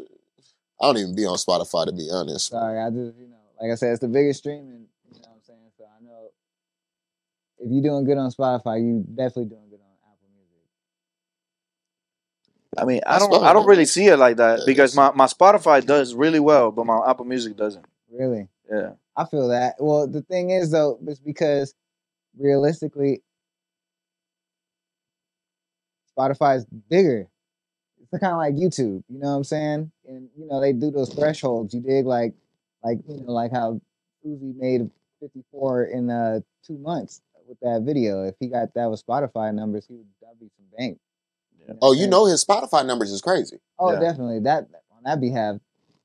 [0.81, 2.50] I don't even be on Spotify to be honest.
[2.50, 4.87] Sorry, I just you know, like I said, it's the biggest streaming.
[5.12, 5.59] You know what I'm saying?
[5.76, 6.28] So I know
[7.59, 10.62] if you're doing good on Spotify, you definitely doing good on Apple Music.
[12.76, 15.26] I mean, I don't I don't really see it like that Yeah, because my, my
[15.26, 17.85] Spotify does really well, but my Apple Music doesn't.
[18.11, 18.48] Really.
[18.70, 18.92] Yeah.
[19.16, 19.74] I feel that.
[19.78, 21.74] Well, the thing is though, it's because
[22.36, 23.22] realistically,
[26.16, 27.26] Spotify is bigger.
[28.00, 29.02] It's kind of like YouTube.
[29.08, 29.90] You know what I'm saying?
[30.06, 31.74] And you know they do those thresholds.
[31.74, 32.34] You dig like,
[32.82, 33.80] like you know, like how
[34.26, 38.24] Uzi made 54 in uh two months with that video.
[38.24, 40.98] If he got that with Spotify numbers, he would that'd be some bank.
[41.66, 41.74] Yeah.
[41.82, 43.58] Oh, you I'm know his Spotify numbers is crazy.
[43.78, 44.00] Oh, Yeah.
[44.00, 44.40] definitely.
[44.40, 45.56] That on that behalf,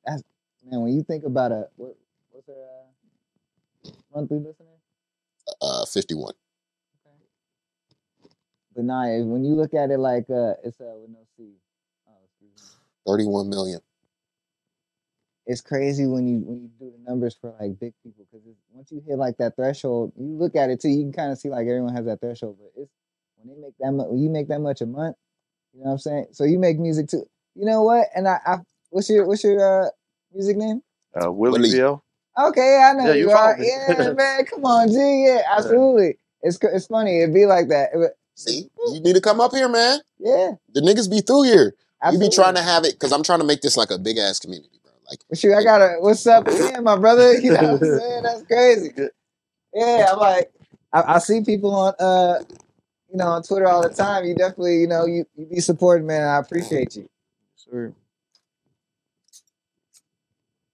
[0.05, 0.23] that's
[0.69, 0.81] man.
[0.81, 1.95] When you think about a what,
[2.31, 4.67] what's her uh, monthly listener?
[5.61, 6.33] Uh, 51.
[8.75, 11.53] But nah, when you look at it like uh, it's uh with no C.
[12.07, 13.11] Oh, excuse me.
[13.11, 13.79] 31 million.
[15.45, 18.91] It's crazy when you when you do the numbers for like big people because once
[18.91, 20.89] you hit like that threshold, you look at it too.
[20.89, 22.91] You can kind of see like everyone has that threshold, but it's
[23.35, 24.07] when they make that much.
[24.07, 25.17] When you make that much a month,
[25.73, 26.27] you know what I'm saying.
[26.31, 27.25] So you make music too.
[27.55, 28.07] You know what?
[28.15, 28.57] And I, I
[28.89, 29.89] what's your what's your uh
[30.33, 30.81] music name?
[31.13, 31.81] Uh, Willie Willie.
[32.37, 32.49] VL.
[32.49, 33.57] Okay, I know Yeah, you, you are.
[33.57, 33.65] me.
[33.89, 35.25] Yeah, man, come on, G.
[35.27, 36.17] Yeah, absolutely.
[36.41, 37.21] It's it's funny.
[37.21, 37.89] It'd be like that.
[37.93, 39.99] It See, you need to come up here, man.
[40.19, 41.75] yeah, The niggas be through here.
[42.01, 42.25] absolutely.
[42.25, 44.17] You be trying to have it because I'm trying to make this like a big
[44.17, 44.91] ass community, bro.
[45.27, 45.53] What you?
[45.55, 47.33] I got a what's up again, my brother?
[47.39, 48.23] You know what I'm saying?
[48.23, 48.91] That's crazy.
[49.73, 50.51] Yeah, I'm like,
[50.91, 52.43] I, I see people on uh,
[53.11, 54.25] you know, on Twitter all the time.
[54.25, 56.23] You definitely, you know, you you be supporting, man.
[56.27, 57.07] I appreciate you.
[57.69, 57.93] Sure.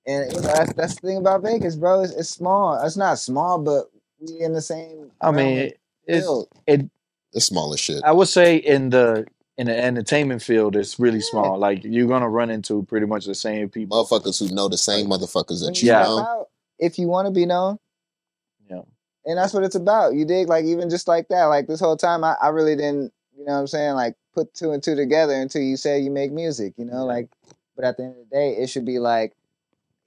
[0.10, 2.02] And you know, that's that's the thing about Vegas, bro.
[2.02, 2.82] It's, it's small.
[2.84, 5.12] It's not small, but we in the same.
[5.22, 5.72] I mean, of
[6.08, 6.48] it's field.
[6.66, 6.90] it.
[7.34, 8.02] It's small as shit.
[8.04, 9.28] I would say in the
[9.60, 11.30] in the entertainment field, it's really Yeah.
[11.30, 11.60] small.
[11.60, 14.04] Like you're gonna run into pretty much the same people.
[14.04, 16.04] Motherfuckers who know the same motherfuckers that you you Yeah.
[16.04, 16.48] know.
[16.80, 17.78] if you want to be known,
[18.68, 18.82] Yeah.
[19.26, 20.16] and that's what it's about.
[20.16, 20.48] You dig?
[20.50, 21.44] Like even just like that.
[21.46, 24.54] Like this whole time, I, I really didn't, you know, what I'm saying, like put
[24.56, 26.74] two and two together until you say you make music.
[26.78, 27.14] You know, Yeah.
[27.16, 27.30] like.
[27.76, 29.34] But at the end of the day, it should be like,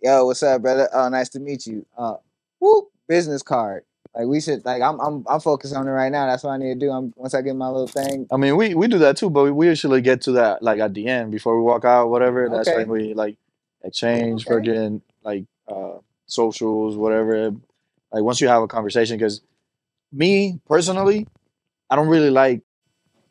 [0.03, 0.89] "Yo, what's up, brother?
[0.93, 1.87] Oh, nice to meet you.
[1.97, 2.17] Uh,
[2.59, 3.85] whoop, business card.
[4.15, 6.27] Like we should, like I'm, I'm, I'm focused on it right now.
[6.27, 6.91] That's what I need to do.
[6.91, 8.27] I'm once I get my little thing.
[8.31, 10.93] I mean, we we do that too, but we usually get to that like at
[10.93, 12.49] the end before we walk out, whatever.
[12.49, 12.79] That's Okay.
[12.79, 13.37] when we like
[13.83, 14.69] exchange Okay.
[14.69, 17.53] freaking like uh socials, whatever.
[18.13, 19.41] Like once you have a conversation, because
[20.13, 21.27] me personally,
[21.91, 22.63] I don't really like.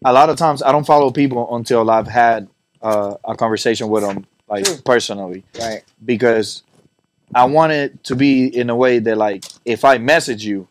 [0.04, 2.48] A lot of times, I don't follow people until I've had
[2.82, 4.76] uh, a conversation with them, like True.
[4.86, 5.82] personally, Right.
[6.06, 6.62] because
[7.34, 10.68] I want it to be in a way that like if I message you,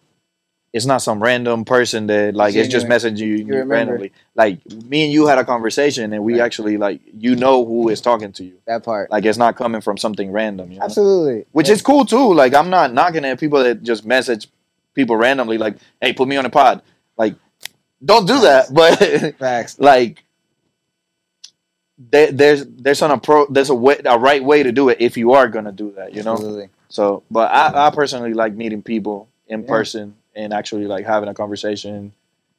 [0.73, 4.12] it's not some random person that like it's just messaging you, You randomly.
[4.37, 6.43] Like me and you had a conversation and we Right.
[6.45, 8.59] actually like you know who is talking to you.
[8.69, 9.11] That part.
[9.11, 10.85] Like it's not coming from something random, you know?
[10.85, 11.47] Absolutely.
[11.53, 12.35] Which is cool too.
[12.35, 14.47] Like I'm not knocking at people that just message
[14.95, 16.83] people randomly like, "Hey, put me on a pod."
[17.16, 17.35] Like
[18.05, 19.77] don't do that, but facts.
[19.90, 20.23] like
[22.09, 25.17] there, there's there's an approach there's a way a right way to do it if
[25.17, 26.33] you are gonna do that, you know.
[26.33, 26.69] Absolutely.
[26.89, 29.69] So, but I, I personally like meeting people in Yeah.
[29.69, 32.13] person and actually like having a conversation,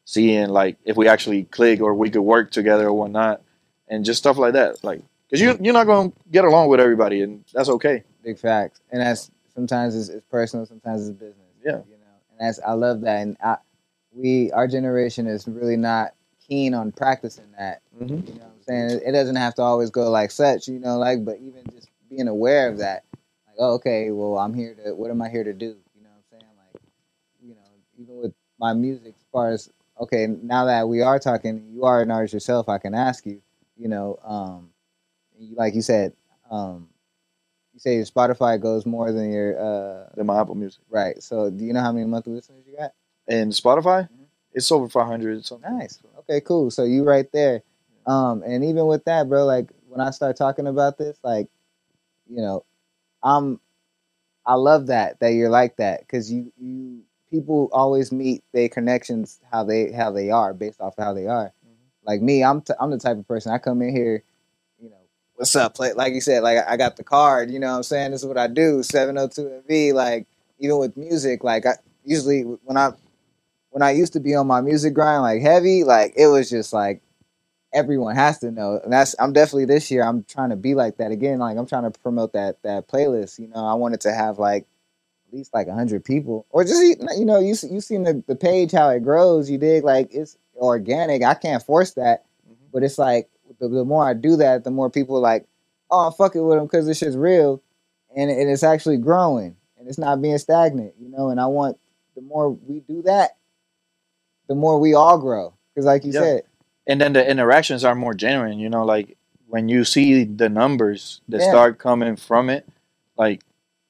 [0.05, 3.41] seeing like if we actually click or we could work together or whatnot,
[3.87, 4.83] and just stuff like that.
[4.83, 8.03] Like, cause you you're not gonna get along with everybody, and that's okay.
[8.23, 11.37] Big facts, and that's sometimes it's, it's personal, sometimes it's business.
[11.65, 11.81] Yeah.
[11.89, 13.57] you know, and that's I love that, and I,
[14.13, 16.13] we our generation is really not
[16.47, 17.81] keen on practicing that.
[17.99, 18.27] Mm-hmm.
[18.27, 20.67] You know, saying it, doesn't have to always go like such.
[20.67, 23.03] You know, like but even just being aware of that,
[23.47, 25.77] like oh, okay, well I'm here to what am I here to do?
[25.95, 26.81] You know, what I'm saying like,
[27.41, 31.65] you know, even with my music, as far as okay, now that we are talking,
[31.71, 32.69] you are an artist yourself.
[32.69, 33.41] I can ask you,
[33.77, 34.69] you know, um,
[35.39, 36.13] you- like you said,
[36.51, 36.89] um,
[37.73, 41.21] you say your Spotify goes more than your uh, Then my Apple Music right.
[41.23, 42.91] So do you know how many monthly listeners you got?
[43.27, 44.25] and Spotify, Mhm.
[44.53, 45.77] it's over five hundred something.
[45.77, 45.99] Nice.
[46.19, 46.71] Okay, cool.
[46.71, 47.63] So you right there.
[48.05, 51.47] Um, and even with that, bro, like when I start talking about this, like,
[52.29, 52.65] you know,
[53.23, 53.59] I'm,
[54.45, 59.39] I love that that you're like that because you you people always meet their connections
[59.51, 61.53] how they how they are based off of how they are.
[62.03, 64.23] Like me, I'm t- I'm the type of person I come in here,
[64.81, 64.97] you know,
[65.35, 65.75] what's up?
[65.75, 67.51] Play like you said, like I got the card.
[67.51, 68.11] You know what I'm saying?
[68.11, 68.81] This is what I do.
[68.83, 69.93] 702 NV.
[69.93, 70.27] Like
[70.59, 72.91] even with music, like I usually when I
[73.69, 76.73] when I used to be on my music grind like heavy, like it was just
[76.73, 77.01] like
[77.73, 78.79] everyone has to know.
[78.83, 81.39] And that's I'm definitely this year I'm trying to be like that again.
[81.39, 83.39] Like I'm trying to promote that that playlist.
[83.39, 84.65] You know, I wanted to have like
[85.27, 88.71] at least like hundred people, or just you know you you seen the the page
[88.71, 89.49] how it grows.
[89.49, 91.23] You dig like it's organic.
[91.23, 92.55] I can't force that, Mhm.
[92.73, 93.29] but it's like
[93.59, 95.45] the, the more I do that, the more people are like,
[95.89, 97.61] oh, I'm fucking with them because this shit's real,
[98.15, 100.93] and and it's actually growing and it's not being stagnant.
[100.99, 101.77] You know, and I want
[102.15, 103.37] the more we do that,
[104.47, 105.53] the more we all grow.
[105.73, 106.19] Because like you Yeah.
[106.21, 106.43] said,
[106.87, 109.17] and then the interactions are more genuine you know like
[109.47, 111.49] when you see the numbers that Yeah.
[111.49, 112.67] start coming from it
[113.17, 113.41] like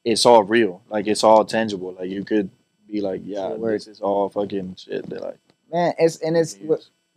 [0.04, 2.50] it's all real like it's all tangible like you could
[2.88, 5.40] be like yeah this is all fucking shit that like
[5.72, 6.58] man, it's and it's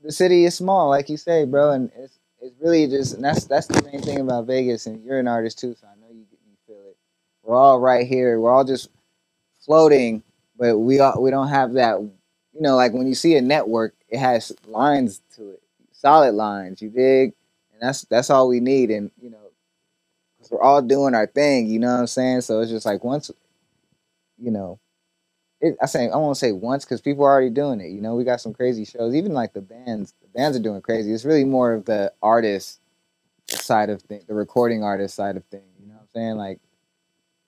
[0.02, 3.44] the city is small, like you say, bro, and it's it's really just and that's
[3.44, 4.86] that's the main thing about Vegas.
[4.86, 6.96] And you're an artist too, so I know you you feel it.
[7.42, 8.38] We're all right here.
[8.38, 8.90] We're all just
[9.64, 10.22] floating,
[10.58, 12.00] but we all we don't have that.
[12.00, 15.62] You know, like when you see a network, it has lines to it,
[16.04, 16.82] solid lines.
[16.82, 17.34] You dig,
[17.72, 18.90] and that's that's all we need.
[18.90, 19.50] And you know,
[20.38, 21.66] 'cause we're all doing our thing.
[21.68, 22.42] You know what I'm saying?
[22.42, 23.30] So it's just like once,
[24.38, 24.78] you know,
[25.60, 27.88] it, I say I won't say once because people are already doing it.
[27.90, 29.14] You know, we got some crazy shows.
[29.14, 31.12] Even like the bands, the bands are doing crazy.
[31.12, 32.80] It's really more of the artist
[33.48, 35.64] side of things, the recording artist side of things.
[35.80, 36.36] You know what I'm saying?
[36.36, 36.60] Like,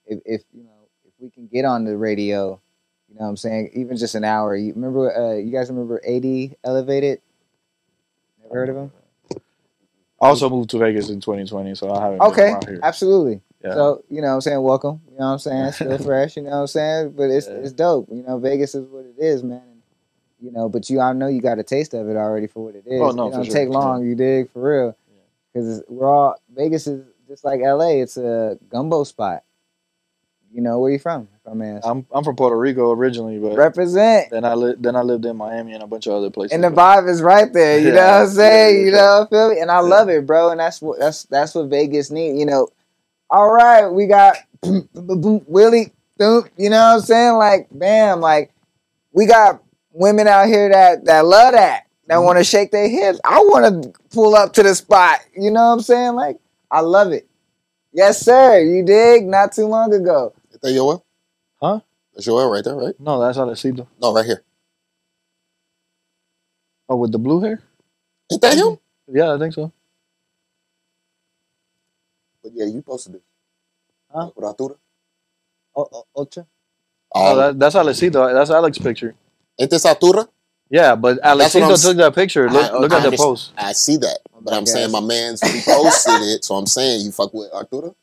[0.06, 2.60] if if you know if we can get on the radio,
[3.08, 3.70] you know what I'm saying?
[3.74, 4.56] Even just an hour.
[4.56, 5.14] You remember?
[5.16, 7.20] Uh, you guys remember 80 Elevated?
[8.52, 8.92] Heard of him?
[10.20, 13.42] I also moved to Vegas in 2020, so I haven't Okay, absolutely.
[13.62, 13.74] Yeah.
[13.74, 14.62] So, you know what I'm saying?
[14.62, 15.00] Welcome.
[15.10, 15.72] You know what I'm saying?
[15.72, 17.10] Still fresh, you know what I'm saying?
[17.16, 17.54] But it's Yeah.
[17.54, 18.08] it's dope.
[18.10, 19.62] You know, Vegas is what it is, man.
[19.70, 19.82] And,
[20.40, 22.74] you know, but you I know you got a taste of it already for what
[22.74, 23.00] it is.
[23.00, 24.96] Oh, no, it don't sure, take long, you dig, for real.
[25.52, 28.00] Because we're all Vegas is just like L.A.
[28.00, 29.42] It's a gumbo spot.
[30.56, 31.28] You know where you from?
[31.52, 31.82] Man.
[31.84, 34.30] I'm I'm from Puerto Rico originally, but Represent.
[34.30, 36.52] then I li- then I lived in Miami and a bunch of other places.
[36.54, 37.78] And the vibe is right there.
[37.78, 38.74] You know what I'm saying?
[38.76, 38.96] yeah, you yeah.
[38.96, 39.60] know, feel me?
[39.60, 39.80] And I Yeah.
[39.80, 40.50] love it, bro.
[40.50, 42.38] And that's what that's that's what Vegas need.
[42.40, 42.68] You know,
[43.28, 44.38] all right, we got
[44.94, 45.92] Willie.
[46.18, 47.34] You know what I'm saying?
[47.34, 48.50] Like, bam, like
[49.12, 52.24] we got women out here that that love that, that Mhm.
[52.24, 53.20] want to shake their hips.
[53.26, 55.18] I want to pull up to the spot.
[55.36, 56.14] You know what I'm saying?
[56.14, 56.38] Like,
[56.70, 57.28] I love it.
[57.92, 58.58] Yes, sir.
[58.60, 59.26] You dig?
[59.26, 60.32] Not too long ago.
[60.56, 61.02] Is that Yoel?
[61.60, 61.80] Huh?
[62.14, 62.98] That's Yoel right there, right?
[62.98, 63.86] no, that's Alecito.
[64.00, 64.42] No, right here.
[66.88, 67.60] Oh, with the blue hair?
[68.32, 68.78] Ain't that him?
[69.08, 69.72] Yeah, I think so.
[72.42, 73.22] But yeah, you posted it.
[74.12, 74.30] Huh?
[74.34, 74.76] With Arturo.
[75.76, 76.46] O- o- Ocha.
[77.14, 78.32] Oh, Oh, that, that's Alecito.
[78.32, 79.14] That's Alex's picture.
[79.58, 80.28] ain't this Arturo?
[80.70, 82.48] Yeah, but Alecito took that picture.
[82.50, 83.18] Look, I- look I at the understand.
[83.18, 83.52] post.
[83.58, 84.18] I see that.
[84.40, 87.94] But I'm saying my man's reposted it, so I'm saying you fuck with Arturo?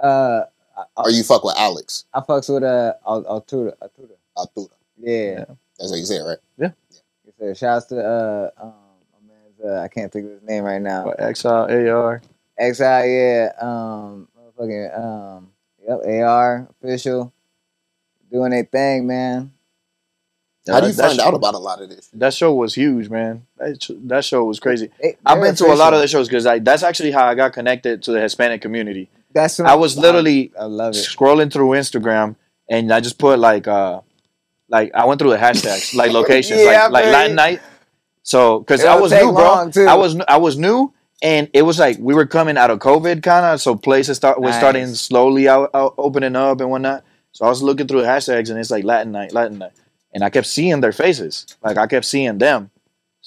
[0.00, 0.42] Uh,
[0.96, 2.04] I, Or you fuck with Alex?
[2.14, 3.72] I fucks with uh, Al- Altura.
[3.82, 4.10] Altura.
[4.36, 4.68] Arturo.
[5.00, 5.44] Yeah.
[5.78, 6.38] That's what you said, right?
[6.58, 6.72] Yes,
[7.38, 7.54] sir.
[7.54, 8.72] Shouts to uh um
[9.26, 11.06] my man's uh I can't think of his name right now.
[11.06, 12.22] What, Exile, AR.
[12.60, 13.52] XI, yeah.
[13.60, 15.50] Um motherfucking um
[15.86, 17.32] yep, AR official.
[18.30, 19.52] Doing their thing, man.
[20.68, 22.08] How do you That- find that out show- about a lot of this?
[22.12, 23.46] That show was huge, man.
[23.56, 24.90] That, sh- that show was crazy.
[25.00, 27.52] They, I've been to a lot of the shows because that's actually how I got
[27.54, 29.08] connected to the Hispanic community.
[29.38, 30.98] That's I was literally I, I love it.
[30.98, 32.36] scrolling through Instagram
[32.68, 34.00] and I just put like uh
[34.68, 37.04] like I went through the hashtags like locations Yeah, like like.
[37.16, 37.60] Latin night.
[38.22, 39.70] So because I was new, bro.
[39.70, 39.86] too.
[39.86, 43.22] I was I was new and it was like we were coming out of COVID
[43.22, 44.60] kind of so places start was Nice.
[44.60, 47.04] starting slowly out, out opening up and whatnot.
[47.32, 49.72] So I was looking through the hashtags and it's like Latin night, Latin night,
[50.12, 51.46] and I kept seeing their faces.
[51.62, 52.70] Like I kept seeing them.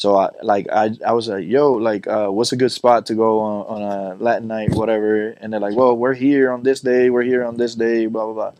[0.01, 3.13] So I like I I was like, yo, like uh, what's a good spot to
[3.13, 5.27] go on, on a Latin night, whatever?
[5.39, 8.25] And they're like, well, we're here on this day, we're here on this day, blah
[8.25, 8.53] blah blah.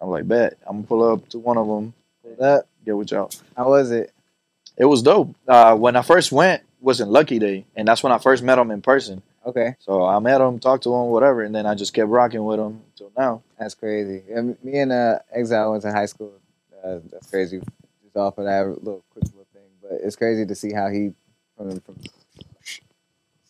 [0.00, 1.94] I'm like, bet I'm gonna pull up to one of them,
[2.40, 2.66] up.
[2.84, 3.30] get with y'all.
[3.56, 4.12] How was it?
[4.76, 5.36] It was dope.
[5.46, 8.58] Uh, when I first went was in Lucky Day, and that's when I first met
[8.58, 9.22] him in person.
[9.46, 9.76] Okay.
[9.78, 12.58] So I met him, talked to him, whatever, and then I just kept rocking with
[12.58, 13.42] him until now.
[13.60, 14.24] That's crazy.
[14.28, 16.32] And me and uh Exile went to high school.
[16.82, 17.60] Uh, that's crazy.
[18.02, 19.39] Just off of that little quick.
[19.90, 21.10] But it's crazy to see how he
[21.56, 21.96] from from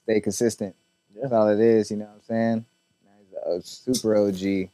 [0.02, 0.74] stay consistent.
[1.14, 1.22] Yeah.
[1.22, 2.64] That's all it is, you know what I'm saying?
[3.04, 3.12] Now
[3.52, 4.70] he's a super OG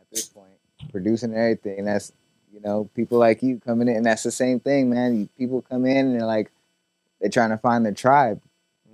[0.00, 0.52] at this point,
[0.90, 1.84] producing everything.
[1.84, 2.10] That's
[2.50, 5.28] you know, people like you coming in and that's the same thing, man.
[5.36, 6.50] People come in and they're like
[7.20, 8.40] they're trying to find their tribe.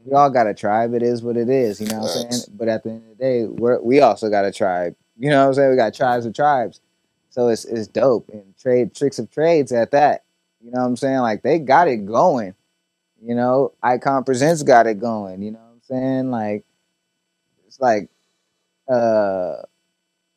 [0.05, 0.95] We all got a tribe.
[0.95, 2.45] It is what it is, you know what I'm saying?
[2.57, 4.95] But at the end of the day, we're, we also got a tribe.
[5.17, 5.71] You know what I'm saying?
[5.71, 6.81] We got tribes of tribes.
[7.31, 8.29] So it's it's dope.
[8.31, 10.25] And trade tricks of trades at that.
[10.67, 11.19] You know what I'm saying?
[11.21, 12.55] Like they got it going.
[13.23, 15.41] You know, Icon Presents got it going.
[15.41, 16.31] You know what I'm saying?
[16.33, 16.65] Like
[17.69, 18.09] it's like
[18.91, 19.63] uh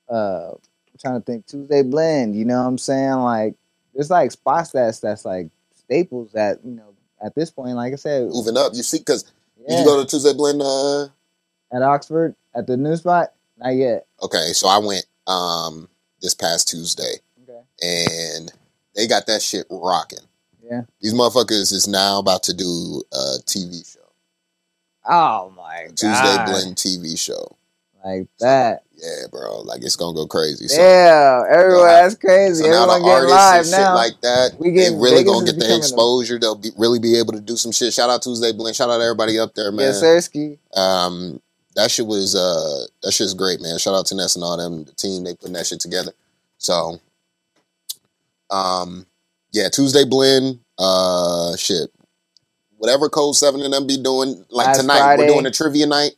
[0.08, 3.13] uh I'm trying to think Tuesday Blend, you know what I'm saying?
[3.13, 3.56] Like
[3.96, 6.94] there's like spots that's that's like staples that, you know,
[7.26, 8.74] at this point, like I said, Moving up.
[8.76, 9.24] You see, because
[9.68, 10.62] did you go to Tuesday Blend?
[10.62, 11.08] Uh,
[11.74, 13.34] at Oxford at the new spot?
[13.58, 14.06] Not yet.
[14.22, 15.89] okay, so I went um
[16.22, 17.62] this past Tuesday, Okay.
[17.82, 18.52] and
[19.00, 20.20] they got that shit rocking.
[20.62, 20.82] Yeah.
[21.02, 24.00] These motherfuckers is now about to do a TV show,
[25.06, 25.98] Oh my god.
[25.98, 27.56] Tuesday Blend TV show.
[28.06, 28.84] Like that.
[28.96, 30.68] Yeah, bro, like it's gonna go crazy.
[30.68, 32.02] So, Yeah, everyone, Yeah.
[32.04, 32.64] that's crazy.
[32.66, 35.46] so now the artists live and shit like that, We they getting- really Vegas gonna
[35.46, 36.38] get their a- exposure.
[36.40, 37.94] They'll be, really be able to do some shit.
[37.94, 38.76] Shout out Tuesday Blend.
[38.76, 39.94] Shout out everybody up there, man.
[39.94, 40.60] Sirski.
[40.74, 41.42] Um,
[41.76, 43.80] that shit was uh, that shit's great, man.
[43.80, 45.24] Shout out to Ness and all them, the team.
[45.24, 46.12] They putting that shit together.
[46.58, 47.00] So,
[48.50, 49.06] um,
[49.52, 50.60] yeah, Tuesday blend.
[50.78, 51.90] Uh, shit,
[52.78, 54.46] whatever Code Seven and them be doing.
[54.50, 55.24] Like Last tonight, Friday.
[55.24, 56.12] we're doing a trivia night.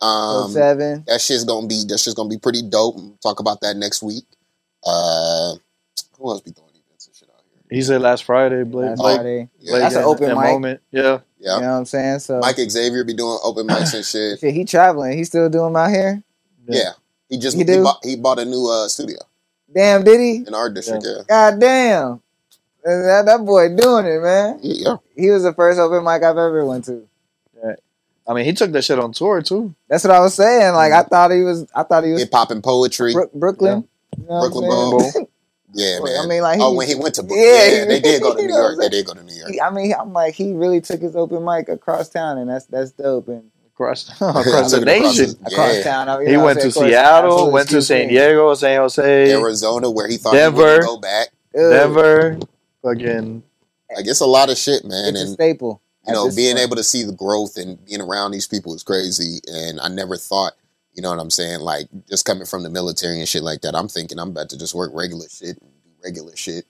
[0.00, 1.04] Um, seven.
[1.08, 2.96] that shit's gonna be that shit's gonna be pretty dope.
[2.96, 4.24] We'll talk about that next week.
[4.86, 5.54] Uh,
[6.18, 7.76] who else be doing events and shit out here?
[7.76, 8.90] He said last Friday, Blake.
[8.90, 9.48] Last Blake, Friday.
[9.58, 9.70] Yeah.
[9.72, 10.44] Blake That's an open in mic.
[10.52, 10.80] moment.
[10.92, 11.18] Yeah.
[11.40, 12.18] Yeah, You know what I'm saying?
[12.20, 14.40] So Mike Xavier be doing open mics and shit.
[14.40, 15.16] shit, he traveling.
[15.16, 16.20] He still doing 'em out here?
[16.68, 16.90] Yeah,
[17.28, 19.18] he just He he, bought, he bought a new uh studio
[19.74, 20.44] Damn, did he?
[20.46, 21.04] in our district.
[21.06, 22.22] Yeah, God damn.
[22.84, 24.60] That, that boy doing it, man.
[24.62, 24.96] yeah.
[25.14, 27.06] He was the first open mic I've ever went to.
[27.62, 27.74] Yeah.
[28.26, 29.74] I mean, he took that shit on tour too.
[29.88, 30.74] That's what I was saying.
[30.74, 33.12] Like I thought he was I thought he was Hip hop and poetry.
[33.12, 33.88] Brook- Brooklyn.
[34.18, 34.68] You know Brooklyn?
[34.68, 35.12] Bowl.
[35.74, 36.20] Yeah, man.
[36.22, 38.40] I mean, like, oh, when he went to Brooklyn, Yeah, yeah, they did go to
[38.46, 38.72] New York.
[38.72, 39.52] I'm They did go to New York.
[39.62, 42.90] I mean, I'm like he really took his open mic across town, and that's that's
[42.92, 43.28] dope.
[43.28, 43.50] And
[44.20, 45.38] Across, across the took it across nation.
[45.46, 45.82] across Yeah.
[45.82, 46.68] town, I- you He know went to saying?
[46.70, 48.08] Of course, Seattle, absolutely went to San.
[48.08, 50.58] Diego, San Jose, Arizona, where he thought Denver.
[50.58, 51.28] he wouldn't go back.
[51.54, 52.38] Dude, Denver,
[52.82, 53.42] fucking
[53.96, 55.14] Like it's a lot of shit, man.
[55.14, 55.80] It's a And staple.
[56.06, 56.66] you know, being point.
[56.66, 59.40] able to see the growth and being around these people is crazy.
[59.46, 60.52] And I never thought,
[60.92, 61.60] You know what I'm saying?
[61.60, 64.58] Like just coming from the military and shit like that, I'm thinking I'm about to
[64.58, 66.64] just work regular shit do regular shit.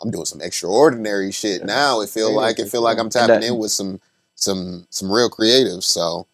[0.00, 1.66] I'm doing some extraordinary shit Yeah.
[1.66, 2.00] now.
[2.00, 2.98] It feel Yeah, like it for feel like.
[2.98, 4.00] I'm tapping that- in with some
[4.36, 5.82] some some real creatives.
[5.84, 6.26] So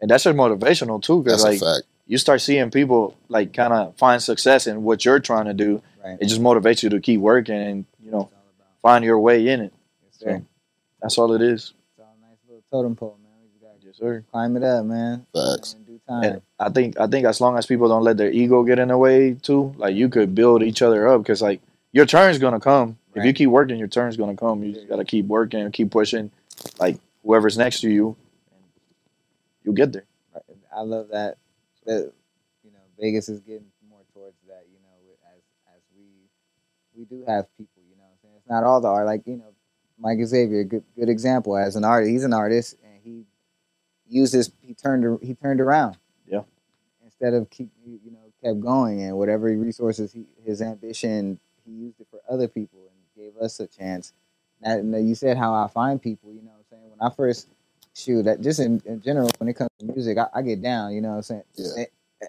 [0.00, 1.86] and that's just motivational too, because that's like a fact.
[2.06, 5.80] you start seeing people like kind of find success in what you're trying to do.
[6.04, 6.18] Right.
[6.20, 8.68] It just motivates you to keep working and you know It's all about.
[8.82, 9.72] find your way in it.
[10.04, 10.38] Yes, sir.
[10.38, 10.44] So
[11.02, 11.72] that's all it is.
[11.96, 13.32] It's all a nice little totem pole, man.
[13.42, 14.24] We just gotta Yes, sir.
[14.32, 15.26] climb it up, man.
[15.34, 15.76] Facts.
[15.86, 16.24] In time.
[16.24, 18.88] And I think I think as long as people don't let their ego get in
[18.88, 21.60] the way too, like you could build each other up because like
[21.92, 22.96] your turn's gonna come.
[23.14, 24.62] If you keep working, your turn's gonna come.
[24.64, 26.30] You just gotta keep working and keep pushing.
[26.78, 28.16] Like whoever's next to you,
[28.52, 28.62] and
[29.64, 30.06] you'll get there.
[30.74, 31.36] I love that.
[31.86, 32.12] That
[32.64, 34.64] you know, Vegas is getting more towards that.
[34.72, 35.42] You know, as
[35.74, 36.04] as we
[36.96, 37.82] we do have people.
[37.88, 39.06] You know, I'm saying it's not all the art.
[39.06, 39.52] Like you know,
[39.98, 42.10] Mike Xavier, good good example as an artist.
[42.10, 43.24] He's an artist, and he
[44.08, 44.52] used his.
[44.60, 45.96] He turned he turned around.
[46.26, 46.42] Yeah.
[47.04, 52.00] Instead of keep you know kept going and whatever resources he his ambition he used
[52.00, 54.12] it for other people and gave us a chance.
[54.62, 56.32] Now you said how I find people.
[56.32, 56.52] You know,
[57.00, 57.48] what I'm when I first
[57.94, 60.92] shoot that just in, in general when it comes to music I, I get down
[60.94, 61.42] you know what i'm saying?
[61.56, 61.84] Yeah.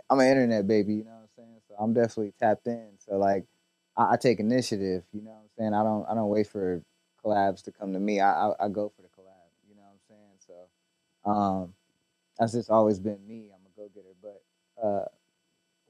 [0.09, 1.61] I'm an internet baby you know what i'm saying?
[1.67, 2.89] So i'm definitely tapped in.
[2.99, 3.45] So like
[3.97, 5.73] I, I take initiative you know what i'm saying?
[5.73, 6.81] I don't i don't wait for
[7.23, 8.19] collabs to come to me.
[8.19, 10.65] I i, I go for the collab you know what i'm saying?
[11.25, 11.73] So um
[12.39, 13.49] that's just always been me.
[13.53, 14.15] I'm a go-getter.
[14.21, 14.41] But
[14.83, 15.05] uh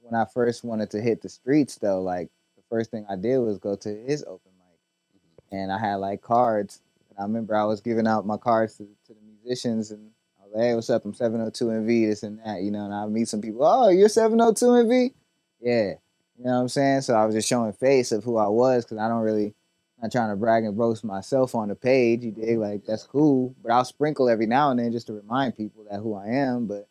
[0.00, 3.38] when i first wanted to hit the streets though like the first thing i did
[3.38, 5.58] was go to his open mic.
[5.58, 6.80] And i had like cards
[7.16, 10.10] and I remember I was giving out my cards to, to the musicians, and
[10.40, 11.04] I was like, "Hey, what's up?
[11.04, 13.64] I'm 702 NV, this and that." You know, and I meet some people.
[13.64, 15.14] Oh, you're 702 NV?
[15.60, 15.94] Yeah.
[16.38, 17.02] You know what I'm saying?
[17.02, 19.54] So I was just showing face of who I was because I don't really
[20.02, 22.24] not trying to brag and boast myself on the page.
[22.24, 22.58] You dig?
[22.58, 26.00] Like that's cool, but I'll sprinkle every now and then just to remind people that
[26.00, 26.66] who I am.
[26.66, 26.88] But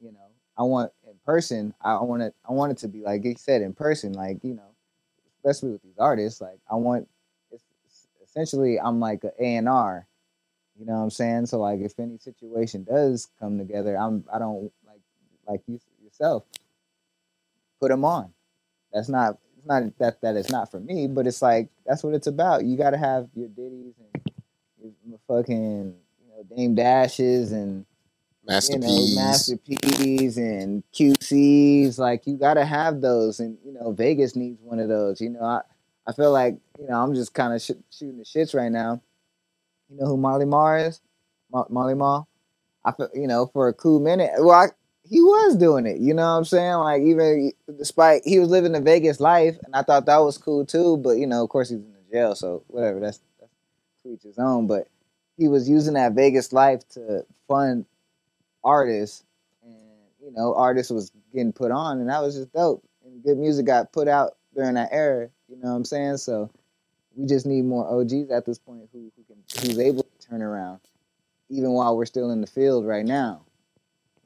[0.00, 0.18] you know,
[0.56, 1.74] I want in person.
[1.80, 2.34] I want it.
[2.48, 4.14] I want it to be like he said in person.
[4.14, 4.74] Like you know,
[5.36, 6.40] especially with these artists.
[6.40, 7.08] Like I want
[8.30, 10.06] essentially I'm like a A and R.
[10.78, 11.46] You know what I'm saying?
[11.46, 15.00] So like if any situation does come together, I'm I don't like
[15.46, 16.44] like you yourself
[17.80, 18.32] put them on.
[18.92, 22.14] That's not it's not that that it's not for me, but it's like that's what
[22.14, 22.64] it's about.
[22.64, 27.84] You got to have your Diddys and your fucking you know Dame Dashes and
[28.46, 30.36] Master you know, P's.
[30.38, 31.98] And QC's.
[31.98, 35.20] Like you gotta have those, and you know, Vegas needs one of those.
[35.20, 35.60] You know, I,
[36.10, 39.00] I feel like you know I'm just kind of sh- shooting the shits right now.
[39.88, 41.00] You know who Molly Mar is?
[41.52, 42.26] Mo- Molly Mar.
[42.84, 44.32] I feel you know for a cool minute.
[44.38, 44.66] Well, I,
[45.08, 45.98] he was doing it.
[46.00, 46.74] You know what I'm saying?
[46.74, 50.66] Like even despite he was living the Vegas life, and I thought that was cool
[50.66, 50.96] too.
[50.96, 52.98] But you know, of course, he's in the jail, so whatever.
[52.98, 53.52] That's that's
[54.02, 54.66] to each his own.
[54.66, 54.88] But
[55.36, 57.86] he was using that Vegas life to fund
[58.64, 59.24] artists,
[59.62, 59.76] and
[60.24, 62.84] you know, artists was getting put on, and that was just dope.
[63.04, 65.30] And good music got put out during that era.
[65.50, 66.18] You know what I'm saying?
[66.18, 66.50] So
[67.16, 70.42] we just need more OGs at this point who who can who's able to turn
[70.42, 70.80] around,
[71.48, 73.42] even while we're still in the field right now.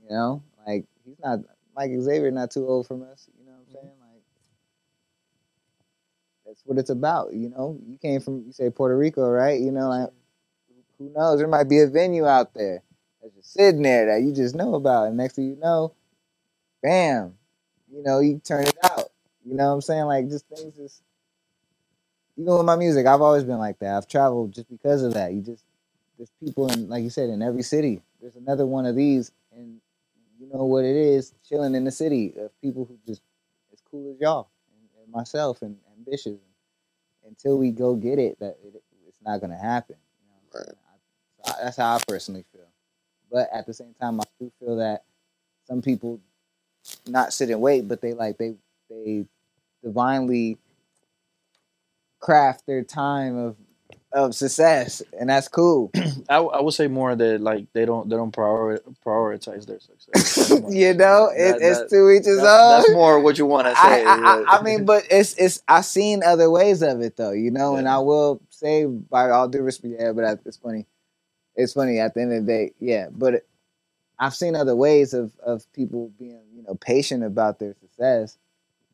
[0.03, 1.41] You know, like he's not
[1.75, 3.29] Mike Xavier, not too old from us.
[3.39, 3.73] You know what I'm mm-hmm.
[3.73, 3.95] saying?
[4.01, 4.23] Like
[6.47, 7.33] that's what it's about.
[7.33, 9.59] You know, you came from you say Puerto Rico, right?
[9.59, 11.05] You know, like mm-hmm.
[11.05, 11.39] who knows?
[11.39, 12.83] There might be a venue out there
[13.23, 15.95] that's just sitting there that you just know about, and next thing you know,
[16.83, 17.35] bam,
[17.91, 19.11] you know, you turn it out.
[19.43, 20.05] You know what I'm saying?
[20.05, 21.03] Like just things just
[22.37, 23.97] even with my music, I've always been like that.
[23.97, 25.33] I've traveled just because of that.
[25.33, 25.65] You just
[26.19, 28.03] there's people in like you said in every city.
[28.21, 29.81] There's another one of these, and
[30.41, 33.23] you know what it is, chilling in the city of people who just
[33.73, 34.49] as cool as y'all
[34.81, 36.39] and, and myself and ambitious.
[37.27, 39.97] Until we go get it, that it, it's not gonna happen.
[40.21, 40.73] You know what I,
[41.53, 42.67] so I- that's how I personally feel.
[43.31, 45.05] But at the same time, I do feel that
[45.67, 46.21] some people
[47.09, 48.57] not sit and wait, but they like they
[48.91, 49.27] they
[49.83, 50.59] divinely
[52.25, 53.57] craft their time of
[54.13, 55.91] of success, and that's cool.
[56.29, 60.51] I, I would say more that like they don't they don't priori- prioritize their success.
[60.71, 62.71] you know, That- it, it's that- to each his that's, own.
[62.81, 64.05] that's more what you want to say.
[64.05, 67.51] I, I, I mean, but it's it's I've seen other ways of it though, you
[67.51, 70.87] know, and I will say by all due respect, yeah, but it's funny.
[71.57, 73.09] It's funny at the end of the day, yeah.
[73.11, 73.47] But it,
[74.19, 78.39] I've seen other ways of of people being, you know, patient about their success.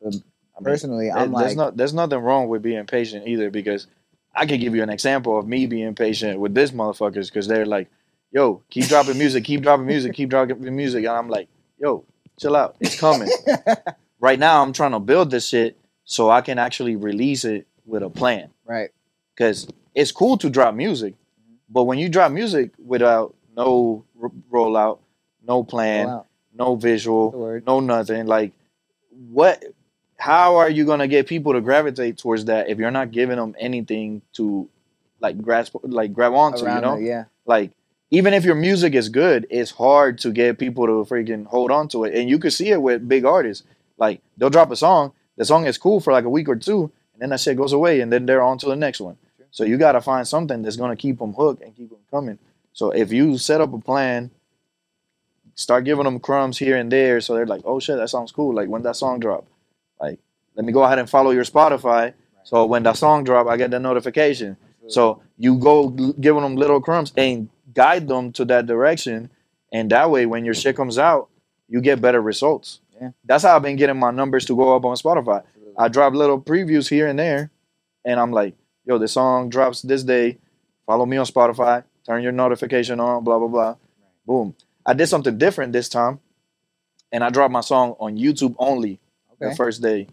[0.01, 0.15] But
[0.61, 3.87] I mean, personally, I'm there's like, not there's nothing wrong with being patient either because
[4.33, 7.65] I could give you an example of me being patient with this motherfuckers because they're
[7.65, 7.89] like,
[8.31, 11.49] yo, keep dropping music, keep dropping music, keep dropping music, and I'm like,
[11.79, 12.05] yo,
[12.39, 13.29] chill out, it's coming.
[14.19, 18.03] right now, I'm trying to build this shit so I can actually release it with
[18.03, 18.89] a plan right,
[19.35, 21.15] because it's cool to drop music,
[21.69, 24.99] but when you drop music without no r- rollout,
[25.45, 26.21] no plan,
[26.53, 28.25] no visual, no nothing.
[28.27, 28.53] Like,
[29.09, 29.63] what?
[30.21, 33.55] How are you gonna get people to gravitate towards that if you're not giving them
[33.57, 34.69] anything to,
[35.19, 36.63] like, grasp, like, grab onto?
[36.63, 37.23] Around you know, it, yeah.
[37.47, 37.71] like
[38.11, 41.87] even if your music is good, it's hard to get people to freaking hold on
[41.87, 42.13] to it.
[42.13, 43.65] And you can see it with big artists.
[43.97, 46.91] Like they'll drop a song, the song is cool for like a week or two,
[47.13, 49.17] and then that shit goes away, and then they're on to the next one.
[49.49, 52.37] So you gotta find something that's gonna keep them hooked and keep them coming.
[52.73, 54.29] So if you set up a plan,
[55.55, 58.53] start giving them crumbs here and there, so they're like, oh shit, that sounds cool.
[58.53, 59.47] Like when that song drop,
[60.01, 60.19] like
[60.55, 62.13] let me go ahead and follow your Spotify.
[62.43, 64.57] So when that song drop, I get the notification.
[64.87, 69.29] So you go giving them little crumbs and guide them to that direction,
[69.71, 71.29] and that way, when your shit comes out,
[71.69, 72.81] you get better results.
[72.99, 73.11] Yeah.
[73.23, 75.43] That's how I've been getting my numbers to go up on Spotify.
[75.77, 77.51] I drop little previews here and there,
[78.03, 80.39] and I'm like, "Yo, the song drops this day.
[80.85, 81.83] Follow me on Spotify.
[82.05, 83.23] Turn your notification on.
[83.23, 83.75] Blah blah blah.
[84.25, 84.55] Boom.
[84.85, 86.19] I did something different this time,
[87.11, 88.99] and I dropped my song on YouTube only
[89.49, 90.07] the first day,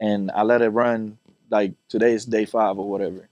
[0.00, 1.18] and I let it run
[1.50, 3.28] like today's day five or whatever,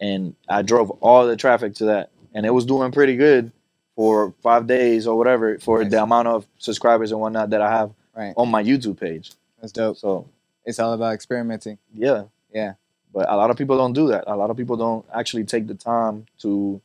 [0.00, 3.52] and I drove all the traffic to that, and it was doing pretty good
[3.96, 5.90] for five days or whatever for Nice.
[5.92, 8.34] the amount of subscribers and whatnot that I have Right.
[8.36, 9.32] on my YouTube page.
[9.60, 9.96] That's dope.
[9.98, 10.26] So
[10.64, 11.78] It's all about experimenting.
[11.92, 12.74] yeah, Yeah.
[13.12, 14.24] but a lot of people don't do that.
[14.26, 16.80] A lot of people don't actually take the time to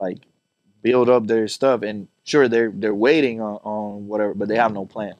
[0.00, 0.18] like
[0.82, 4.72] build up their stuff, and sure they're they're waiting on, on whatever, but they have
[4.72, 5.14] no plan.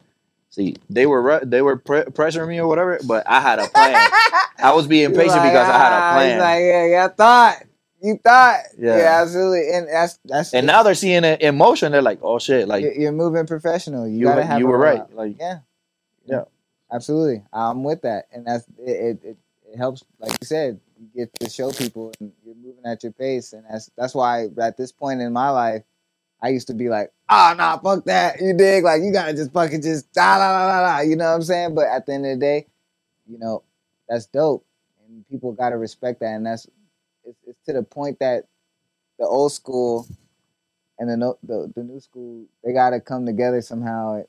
[0.51, 3.95] See, they were they were pre- pressuring me or whatever, but I had a plan.
[4.59, 6.39] I was being patient like, because I had a "Ah," plan.
[6.39, 7.57] Like, yeah, yeah, I thought.
[8.01, 8.61] You thought.
[8.79, 8.97] Yeah.
[8.97, 9.71] Yeah, absolutely.
[9.75, 11.93] And that's that's and now they're seeing it in motion.
[11.93, 14.07] They're like, "Oh shit!" Like you're, you're moving professional.
[14.07, 15.01] You, you, gotta have you were right.
[15.01, 15.15] rollout.
[15.15, 15.59] Like Yeah.
[16.25, 16.45] Yeah.
[16.93, 17.43] Absolutely.
[17.53, 18.27] I'm with that.
[18.33, 19.37] And that's it it, it
[19.73, 23.13] it helps like you said, you get to show people and you're moving at your
[23.13, 23.53] pace.
[23.53, 25.83] And that's that's why at this point in my life,
[26.41, 28.41] I used to be like, oh nah, fuck that.
[28.41, 28.84] You dig?
[28.84, 31.01] Like you gotta just fucking just da da da da da.
[31.03, 31.74] You know what I'm saying?
[31.74, 32.66] But at the end of the day,
[33.26, 33.62] you know,
[34.09, 34.64] that's dope.
[35.07, 36.34] And people gotta respect that.
[36.34, 36.66] And that's
[37.24, 38.45] it's, it's to the point that
[39.18, 40.07] the old school
[40.99, 44.22] and the no, the, the new school, they gotta come together somehow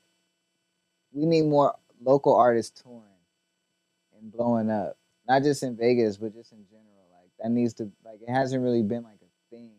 [1.12, 3.04] we need more local artists touring
[4.20, 4.98] and blowing up.
[5.28, 6.86] Not just in Vegas, but just in general.
[7.12, 9.72] Like that needs to like it hasn't really been like a thing.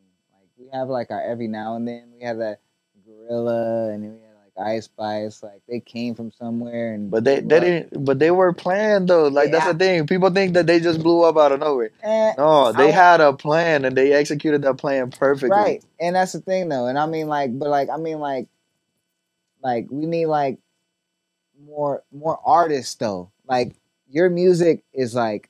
[0.61, 2.61] We have like our every now and then we have that
[3.07, 5.43] gorilla and then we had like Ice Spice.
[5.43, 8.05] Like they came from somewhere and But they they didn't.
[8.05, 9.29] But they were planned though.
[9.29, 10.07] Like that's the thing.
[10.07, 11.91] People think that they just blew up out of nowhere.
[12.03, 15.51] Eh, No, they I- had a plan and they executed that plan perfectly.
[15.51, 15.85] Right.
[15.99, 16.87] And that's the thing though.
[16.87, 18.49] And I mean like but like I mean like
[19.63, 20.59] like we need like
[21.65, 23.31] more more artists though.
[23.47, 23.75] Like
[24.09, 25.50] your music is like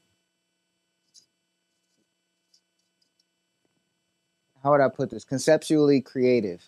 [4.62, 5.24] how would I put this?
[5.24, 6.62] Conceptually creative.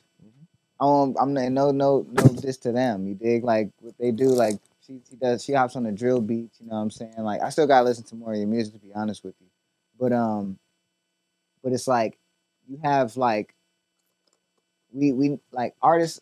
[0.80, 3.06] Um, I'm not, no no no this to them.
[3.06, 4.26] You dig like what they do.
[4.28, 5.44] Like she she does.
[5.44, 6.60] She hops on the drill beats.
[6.60, 7.14] You know what I'm saying?
[7.18, 9.46] Like I still gotta listen to more of your music to be honest with you.
[9.98, 10.58] But um,
[11.62, 12.18] but it's like
[12.68, 13.54] you have like
[14.92, 16.20] we we like artists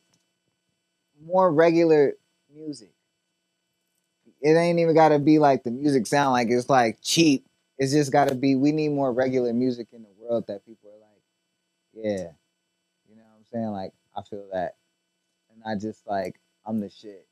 [1.25, 2.15] more regular
[2.55, 2.93] music.
[4.43, 7.47] It ain't even gotta be like the music sound like it's like cheap.
[7.79, 8.57] It's just gotta be.
[8.57, 10.80] We need more regular music in the world that people
[12.03, 12.29] yeah,
[13.09, 13.67] you know what I'm saying?
[13.71, 14.77] Like I feel that,
[15.53, 17.27] and I just like I'm the shit.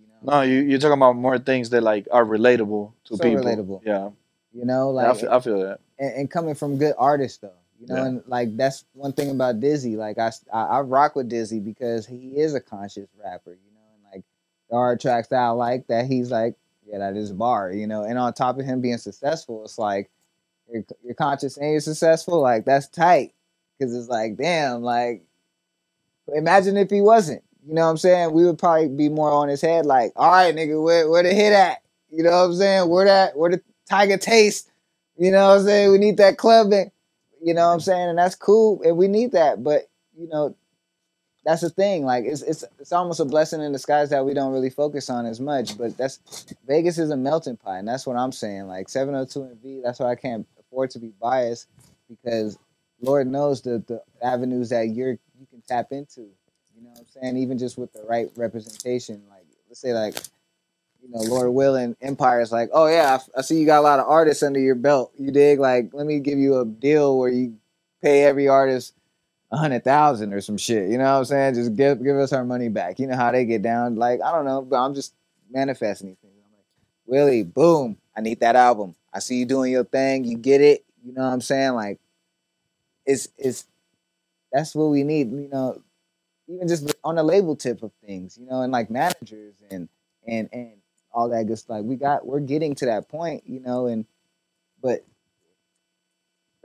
[0.00, 0.32] You know?
[0.38, 3.44] No, you you're talking about more things that like are relatable to So people.
[3.44, 3.82] relatable.
[3.84, 4.10] Yeah,
[4.52, 5.80] You know, I, like feel, I feel that.
[5.98, 8.06] and, and coming from good artists though you know Yeah.
[8.06, 12.06] and like that's one thing about dizzy like I, I I rock with dizzy because
[12.06, 14.24] he is a conscious rapper you know and like
[14.70, 16.54] there are tracks that i like that he's like
[16.86, 19.76] yeah that is a bar you know and on top of him being successful it's
[19.78, 20.10] like
[20.72, 23.34] you're, you're conscious and you're successful like that's tight
[23.78, 25.22] because it's like damn like
[26.34, 29.48] imagine if he wasn't you know what i'm saying we would probably be more on
[29.48, 31.78] his head like all right nigga where, where the hit at
[32.10, 34.70] you know what i'm saying where that where the tiger taste
[35.18, 35.92] you know what I'm saying?
[35.92, 36.90] We need that clubbing.
[37.42, 38.10] You know what I'm saying?
[38.10, 38.82] And that's cool.
[38.84, 39.62] And we need that.
[39.62, 40.54] But, you know,
[41.44, 42.04] that's the thing.
[42.04, 45.26] Like it's it's it's almost a blessing in disguise that we don't really focus on
[45.26, 45.78] as much.
[45.78, 46.18] But that's
[46.66, 48.66] Vegas is a melting pot, and that's what I'm saying.
[48.66, 51.68] Like 702 NV, that's why I can't afford to be biased
[52.08, 52.58] because
[53.00, 56.22] Lord knows the the avenues that you're you can tap into.
[56.74, 57.36] You know what I'm saying?
[57.36, 59.22] Even just with the right representation.
[59.30, 60.16] Like let's say like
[61.02, 63.80] you know, Lord Will and Empire is like, oh yeah, I, I see you got
[63.80, 65.12] a lot of artists under your belt.
[65.18, 65.60] You dig?
[65.60, 67.56] Like, let me give you a deal where you
[68.02, 68.94] pay every artist
[69.52, 70.90] a hundred thousand or some shit.
[70.90, 71.54] You know what I'm saying?
[71.54, 72.98] Just give give us our money back.
[72.98, 73.96] You know how they get down.
[73.96, 75.14] Like, I don't know, but I'm just
[75.50, 76.34] manifesting these things.
[76.44, 76.64] I'm like,
[77.06, 78.94] Willie, boom, I need that album.
[79.12, 80.24] I see you doing your thing.
[80.24, 80.84] You get it.
[81.04, 81.74] You know what I'm saying?
[81.74, 82.00] Like,
[83.06, 83.66] it's it's
[84.52, 85.30] that's what we need.
[85.32, 85.82] You know,
[86.48, 89.88] even just on the label tip of things, you know, and like managers and
[90.26, 90.72] and and
[91.12, 91.84] all that good stuff.
[91.84, 94.06] We got we're getting to that point, you know, and
[94.82, 95.04] but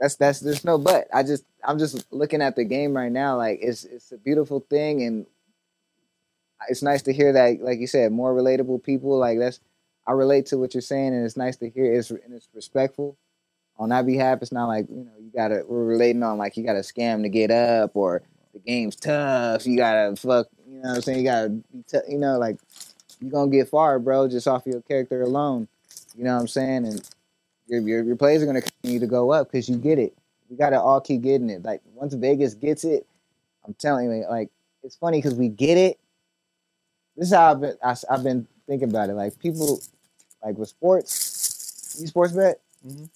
[0.00, 1.08] that's that's there's no but.
[1.12, 4.60] I just I'm just looking at the game right now, like it's it's a beautiful
[4.60, 5.26] thing and
[6.68, 9.18] it's nice to hear that, like you said, more relatable people.
[9.18, 9.60] Like that's
[10.06, 11.92] I relate to what you're saying, and it's nice to hear.
[11.92, 13.16] It's and it's respectful
[13.78, 14.40] on that behalf.
[14.42, 17.28] It's not like you know you gotta we're relating on like you gotta scam to
[17.28, 19.66] get up or the game's tough.
[19.66, 20.48] You gotta fuck.
[20.68, 21.18] You know what I'm saying?
[21.18, 22.58] You gotta be t- you know like
[23.20, 25.68] you gonna get far, bro, just off your character alone.
[26.16, 26.86] You know what I'm saying?
[26.86, 27.10] And
[27.66, 30.14] your your, your plays are gonna continue to go up because you get it.
[30.50, 31.62] We gotta all keep getting it.
[31.62, 33.06] Like once Vegas gets it,
[33.66, 34.50] I'm telling you, like
[34.82, 35.98] it's funny because we get it.
[37.16, 37.76] This is how I've been.
[37.82, 39.14] I, have been thinking about it.
[39.14, 39.80] Like people,
[40.44, 42.60] like with sports, you sports bet.
[42.86, 43.08] Mhm.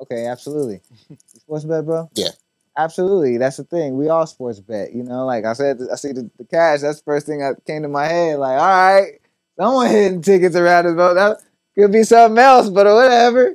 [0.00, 0.80] Okay, absolutely.
[1.08, 2.10] you sports bet, bro.
[2.14, 2.28] Yeah.
[2.76, 3.96] Absolutely, that's the thing.
[3.96, 5.24] We all sports bet, you know.
[5.26, 6.80] Like I said, I see the, the cash.
[6.80, 8.40] That's the first thing that came to my head.
[8.40, 9.20] Like, all right,
[9.56, 11.14] someone hitting tickets around this boat.
[11.14, 11.38] That
[11.76, 13.54] could be something else, but whatever.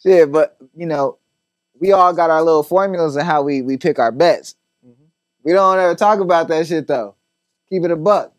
[0.00, 1.18] Shit, but you know,
[1.80, 4.54] we all got our little formulas of how we we pick our bets.
[4.86, 4.94] Mhm.
[5.42, 7.16] We don't ever talk about that shit though.
[7.68, 8.32] Keep it a buck.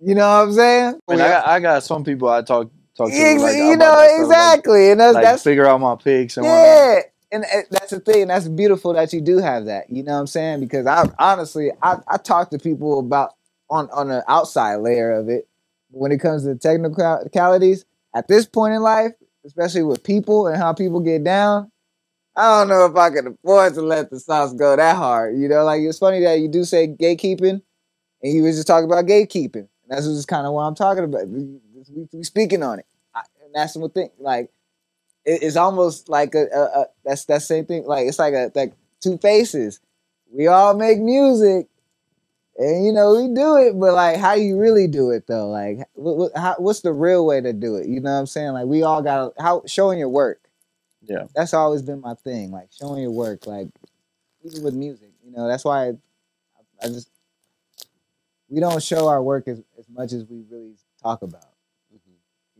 [0.00, 1.00] You know what I'm saying?
[1.06, 2.68] I, mean, I got I got some people I talk
[3.06, 5.80] talk to Ex- like, you know stuff, like- exactly, and that's like, that's figure out
[5.80, 6.64] my picks and whatnot.
[6.64, 7.00] yeah,
[7.32, 8.28] and uh, that's the thing.
[8.28, 9.90] That's beautiful that you do have that.
[9.90, 10.60] You know what I'm saying?
[10.60, 13.34] Because I honestly, I, I talk to people about
[13.70, 15.48] on on the outside layer of it.
[15.90, 17.84] When it comes to technicalities,
[18.14, 19.12] at this point in life,
[19.44, 21.70] especially with people and how people get down,
[22.34, 25.36] I don't know if I can afford to let the sauce go that hard.
[25.38, 27.60] You know, like it's funny that you do say gatekeeping,
[28.22, 29.54] and you was just talking about gatekeeping.
[29.56, 31.28] And that's just kind of what I'm talking about.
[31.28, 31.58] We,
[31.90, 32.86] we, we speaking on it,
[33.54, 34.10] I, and that's the thing.
[34.18, 34.50] Like
[35.24, 37.84] it- it's almost like a, a, a that's that same thing.
[37.86, 39.80] Like it's like a like two faces.
[40.32, 41.68] We all make music,
[42.58, 45.48] and you know we do it, but like how you really do it though?
[45.50, 47.86] Like what, what, how, what's the real way to do it?
[47.88, 48.52] You know what I'm saying?
[48.52, 50.40] Like we all got how showing your work.
[51.02, 51.24] Yeah.
[51.34, 52.52] that's always been my thing.
[52.52, 53.46] Like showing your work.
[53.46, 53.68] Like
[54.44, 55.92] even with music, you know that's why I,
[56.82, 57.08] I just
[58.48, 61.51] we don't show our work as, as much as we really talk about.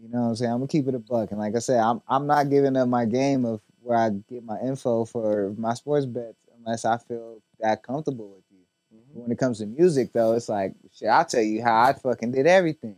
[0.03, 0.51] You know what I'm saying?
[0.53, 1.31] I'm gonna keep it a buck.
[1.31, 4.45] And like I said, I'm I'm not giving up my game of where I get
[4.45, 8.59] my info for my sports bets unless I feel that comfortable with you.
[8.99, 9.21] Mm-hmm.
[9.23, 12.33] When it comes to music though, it's like shit, I'll tell you how I fucking
[12.33, 12.97] did everything.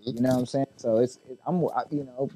[0.00, 0.14] Mhm.
[0.16, 0.66] You know what I'm saying?
[0.76, 2.30] So it's it, I'm I- you know,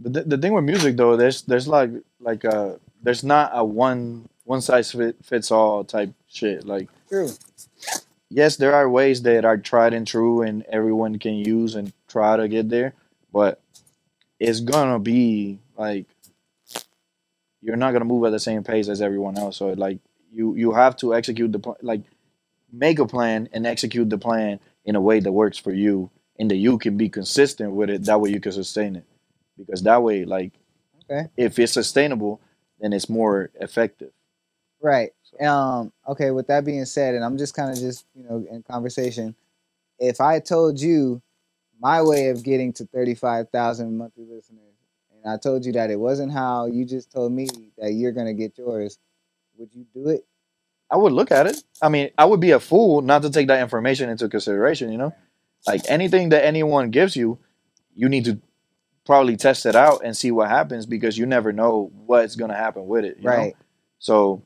[0.00, 3.64] The, the the thing with music though, there's there's like like uh there's not a
[3.64, 6.64] one one size fit, fits all type shit.
[6.66, 7.30] Like true.
[8.30, 12.36] yes, there are ways that are tried and true and everyone can use and try
[12.36, 12.94] to get there,
[13.38, 13.60] but
[14.40, 16.06] it's gonna be like
[17.62, 19.58] you're not gonna move at the same pace as everyone else.
[19.58, 20.00] So like
[20.32, 22.02] you you have to execute the plan, like
[22.72, 26.50] make a plan and execute the plan in a way that works for you and
[26.50, 28.06] that you can be consistent with it.
[28.06, 29.04] That way you can sustain it
[29.56, 30.52] because that way like
[31.08, 31.28] Okay.
[31.36, 32.40] if it's sustainable,
[32.80, 34.10] then it's more effective.
[34.82, 35.10] Right.
[35.40, 38.64] Um, okay, with that being said, and I'm just kind of just, you know, in
[38.64, 39.36] conversation,
[39.98, 41.22] if I told you
[41.80, 44.74] my way of getting to 35,000 monthly listeners,
[45.22, 47.48] and I told you that it wasn't how you just told me
[47.78, 48.98] that you're going to get yours,
[49.56, 50.24] would you do it?
[50.90, 51.62] I would look at it.
[51.82, 54.98] I mean, I would be a fool not to take that information into consideration, you
[54.98, 55.14] know?
[55.66, 57.38] Like anything that anyone gives you,
[57.94, 58.40] you need to
[59.04, 62.56] probably test it out and see what happens because you never know what's going to
[62.56, 63.36] happen with it, you know?
[63.36, 63.56] Right.
[63.98, 64.44] So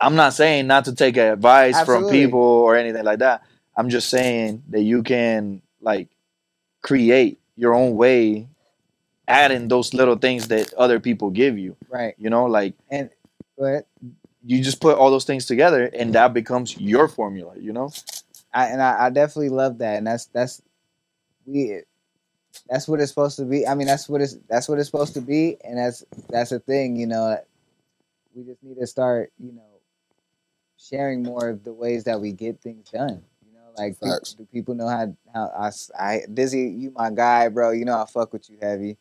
[0.00, 3.42] I'm not saying not to take advice from people or anything like that.
[3.76, 6.08] I'm just saying that you can like
[6.82, 8.48] create your own way
[9.28, 12.14] adding those little things that other people give you, Right.
[12.18, 13.10] you know, like And
[13.58, 13.86] but
[14.44, 17.90] you just put all those things together and that becomes your formula you know
[18.52, 20.62] I, and I, I definitely love that, and that's that's
[21.44, 21.80] we
[22.68, 23.66] that's what it's supposed to be.
[23.66, 26.60] I mean, that's what it's that's what it's supposed to be, and that's that's the
[26.60, 27.36] thing, you know.
[28.34, 29.62] We just need to start, you know,
[30.78, 33.22] sharing more of the ways that we get things done.
[33.76, 37.70] Like people, do people know how how I, I Dizzy, you my guy, bro.
[37.70, 38.96] You know I fuck with you heavy,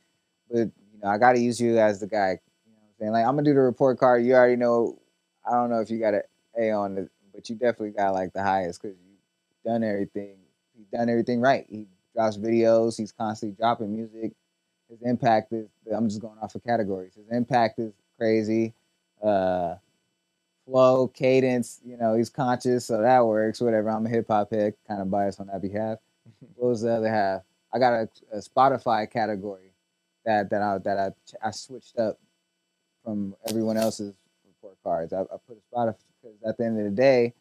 [0.50, 2.40] but you know I got to use you as the guy.
[2.66, 3.12] You know what I'm saying?
[3.12, 4.26] Like I'm gonna do the report card.
[4.26, 5.00] You already know.
[5.46, 6.22] I don't know if you got an
[6.58, 9.14] A on it, but you definitely got like the highest because you
[9.64, 10.38] done everything.
[10.76, 11.66] He's done everything right.
[11.70, 12.98] He drops videos.
[12.98, 14.34] He's constantly dropping music.
[14.90, 15.68] His impact is.
[15.94, 17.14] I'm just going off of categories.
[17.16, 18.74] His impact is crazy.
[19.22, 19.76] Uh,
[20.66, 21.80] flow, cadence.
[21.86, 23.62] You know, he's conscious, so that works.
[23.62, 23.90] Whatever.
[23.90, 26.00] I'm a hip hop head, kind of biased on that behalf.
[26.56, 27.42] What was the other half?
[27.74, 29.74] I got a, a Spotify category
[30.26, 30.98] that that I that
[31.42, 32.18] I I switched up
[33.04, 35.14] from everyone else's report cards.
[35.14, 37.34] I, I put a Spotify because at the end of the day,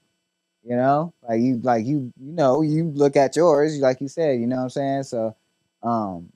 [0.65, 4.41] You know, like you, like you, you know, you look at yours, like you said.
[4.41, 5.03] You know what I'm saying?
[5.05, 5.37] So,
[5.83, 6.31] um,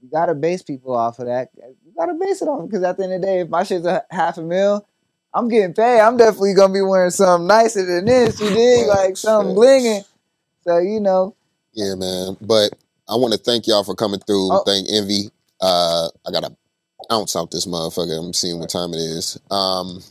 [0.00, 1.50] you gotta base people off of that.
[1.56, 3.86] You gotta base it on because at the end of the day, if my shit's
[3.86, 4.86] a half a mil,
[5.34, 6.00] I'm getting paid.
[6.00, 8.40] I'm definitely gonna be wearing something nicer than this.
[8.40, 8.86] You dig?
[8.86, 10.04] Like something blinging.
[10.64, 11.34] So you know,
[11.72, 12.36] Yeah, man.
[12.40, 12.72] But
[13.08, 14.52] I want to thank y'all for coming through.
[14.52, 14.62] Oh.
[14.64, 15.30] Thank Envy.
[15.60, 16.54] Uh, I gotta
[17.10, 18.18] ounce out this motherfucker.
[18.18, 19.38] I'm seeing what time it is.
[19.50, 20.02] Um,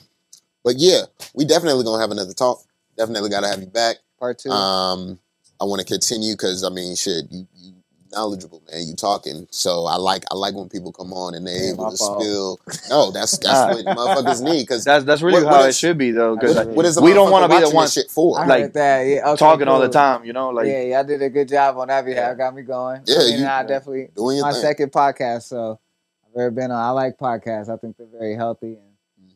[0.63, 1.03] but yeah,
[1.33, 2.63] we definitely gonna have another talk.
[2.97, 3.97] Definitely gotta have you back.
[4.19, 4.49] part two.
[4.49, 5.19] Um,
[5.59, 7.73] I want to continue because I mean, shit, you you
[8.11, 8.87] knowledgeable, man.
[8.87, 11.89] You talking, so I like I like when people come on and they Yeah, able
[11.91, 12.21] to fault.
[12.21, 12.59] spill.
[12.89, 15.77] No, that's that's what motherfuckers need because That's that's really What- how what it is-
[15.77, 17.87] should be though, because What- what is a we don't want wanna be the one
[17.87, 18.39] shit for?
[18.39, 19.01] I like, that.
[19.03, 20.25] Yeah, okay, talking all the time.
[20.25, 22.31] You know, like yeah, y'all did a good job on that behalf.
[22.31, 22.35] Yeah.
[22.35, 23.01] Got me going.
[23.05, 24.61] Yeah, I mean, you- I definitely Doing your my thing.
[24.61, 25.79] second podcast, so
[26.27, 26.77] I've ever been on.
[26.81, 27.69] I like podcasts.
[27.69, 28.91] I think they're very healthy, and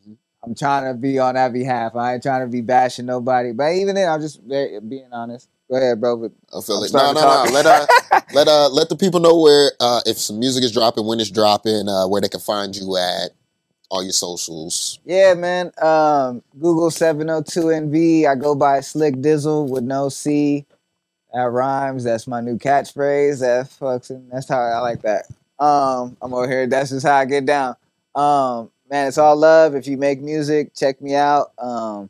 [0.08, 0.16] Mhm.
[0.44, 1.96] I'm trying to be on that behalf.
[1.96, 5.48] I ain't trying to be bashing nobody, but even then, I'm just very, being honest.
[5.68, 6.30] Go ahead, bro.
[6.56, 6.92] I feel I'm it.
[6.92, 7.50] No, no, no.
[7.52, 7.86] Let uh,
[8.32, 11.30] let uh, let the people know where uh, if some music is dropping, when it's
[11.30, 13.30] dropping, uh, where they can find you at,
[13.90, 15.00] all your socials.
[15.04, 15.72] yeah, man.
[15.82, 18.28] Um, Google 702NV.
[18.28, 20.64] I go by Slick Dizzle with no C.
[21.32, 22.04] That rhymes.
[22.04, 23.40] That's my new catchphrase.
[23.40, 24.10] That fucks.
[24.10, 25.26] and That's how I like that.
[25.58, 26.66] Um, I'm over here.
[26.66, 27.76] That's just how I get down.
[28.14, 29.74] Um, man, it's all love.
[29.74, 31.52] If you make music, check me out.
[31.58, 32.08] Um,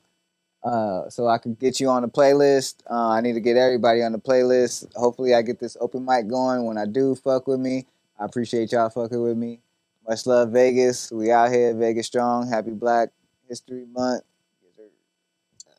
[0.66, 2.82] uh, so I can get you on the playlist.
[2.90, 4.92] Uh, I need to get everybody on the playlist.
[4.96, 6.64] Hopefully, I get this open mic going.
[6.64, 7.86] When I do, fuck with me.
[8.18, 9.60] I appreciate y'all fucking with me.
[10.08, 11.12] Much love, Vegas.
[11.12, 12.48] We out here, Vegas strong.
[12.48, 13.10] Happy Black
[13.48, 14.24] History Month.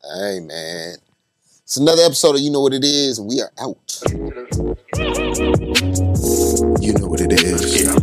[0.02, 0.96] Hey, man.
[1.64, 4.00] It's another episode of You Know What It Is, and we are out.
[6.80, 7.84] You know what it is.
[7.84, 7.94] Yeah.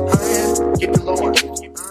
[0.00, 0.74] Oh, yeah.
[0.78, 1.87] Keep it low.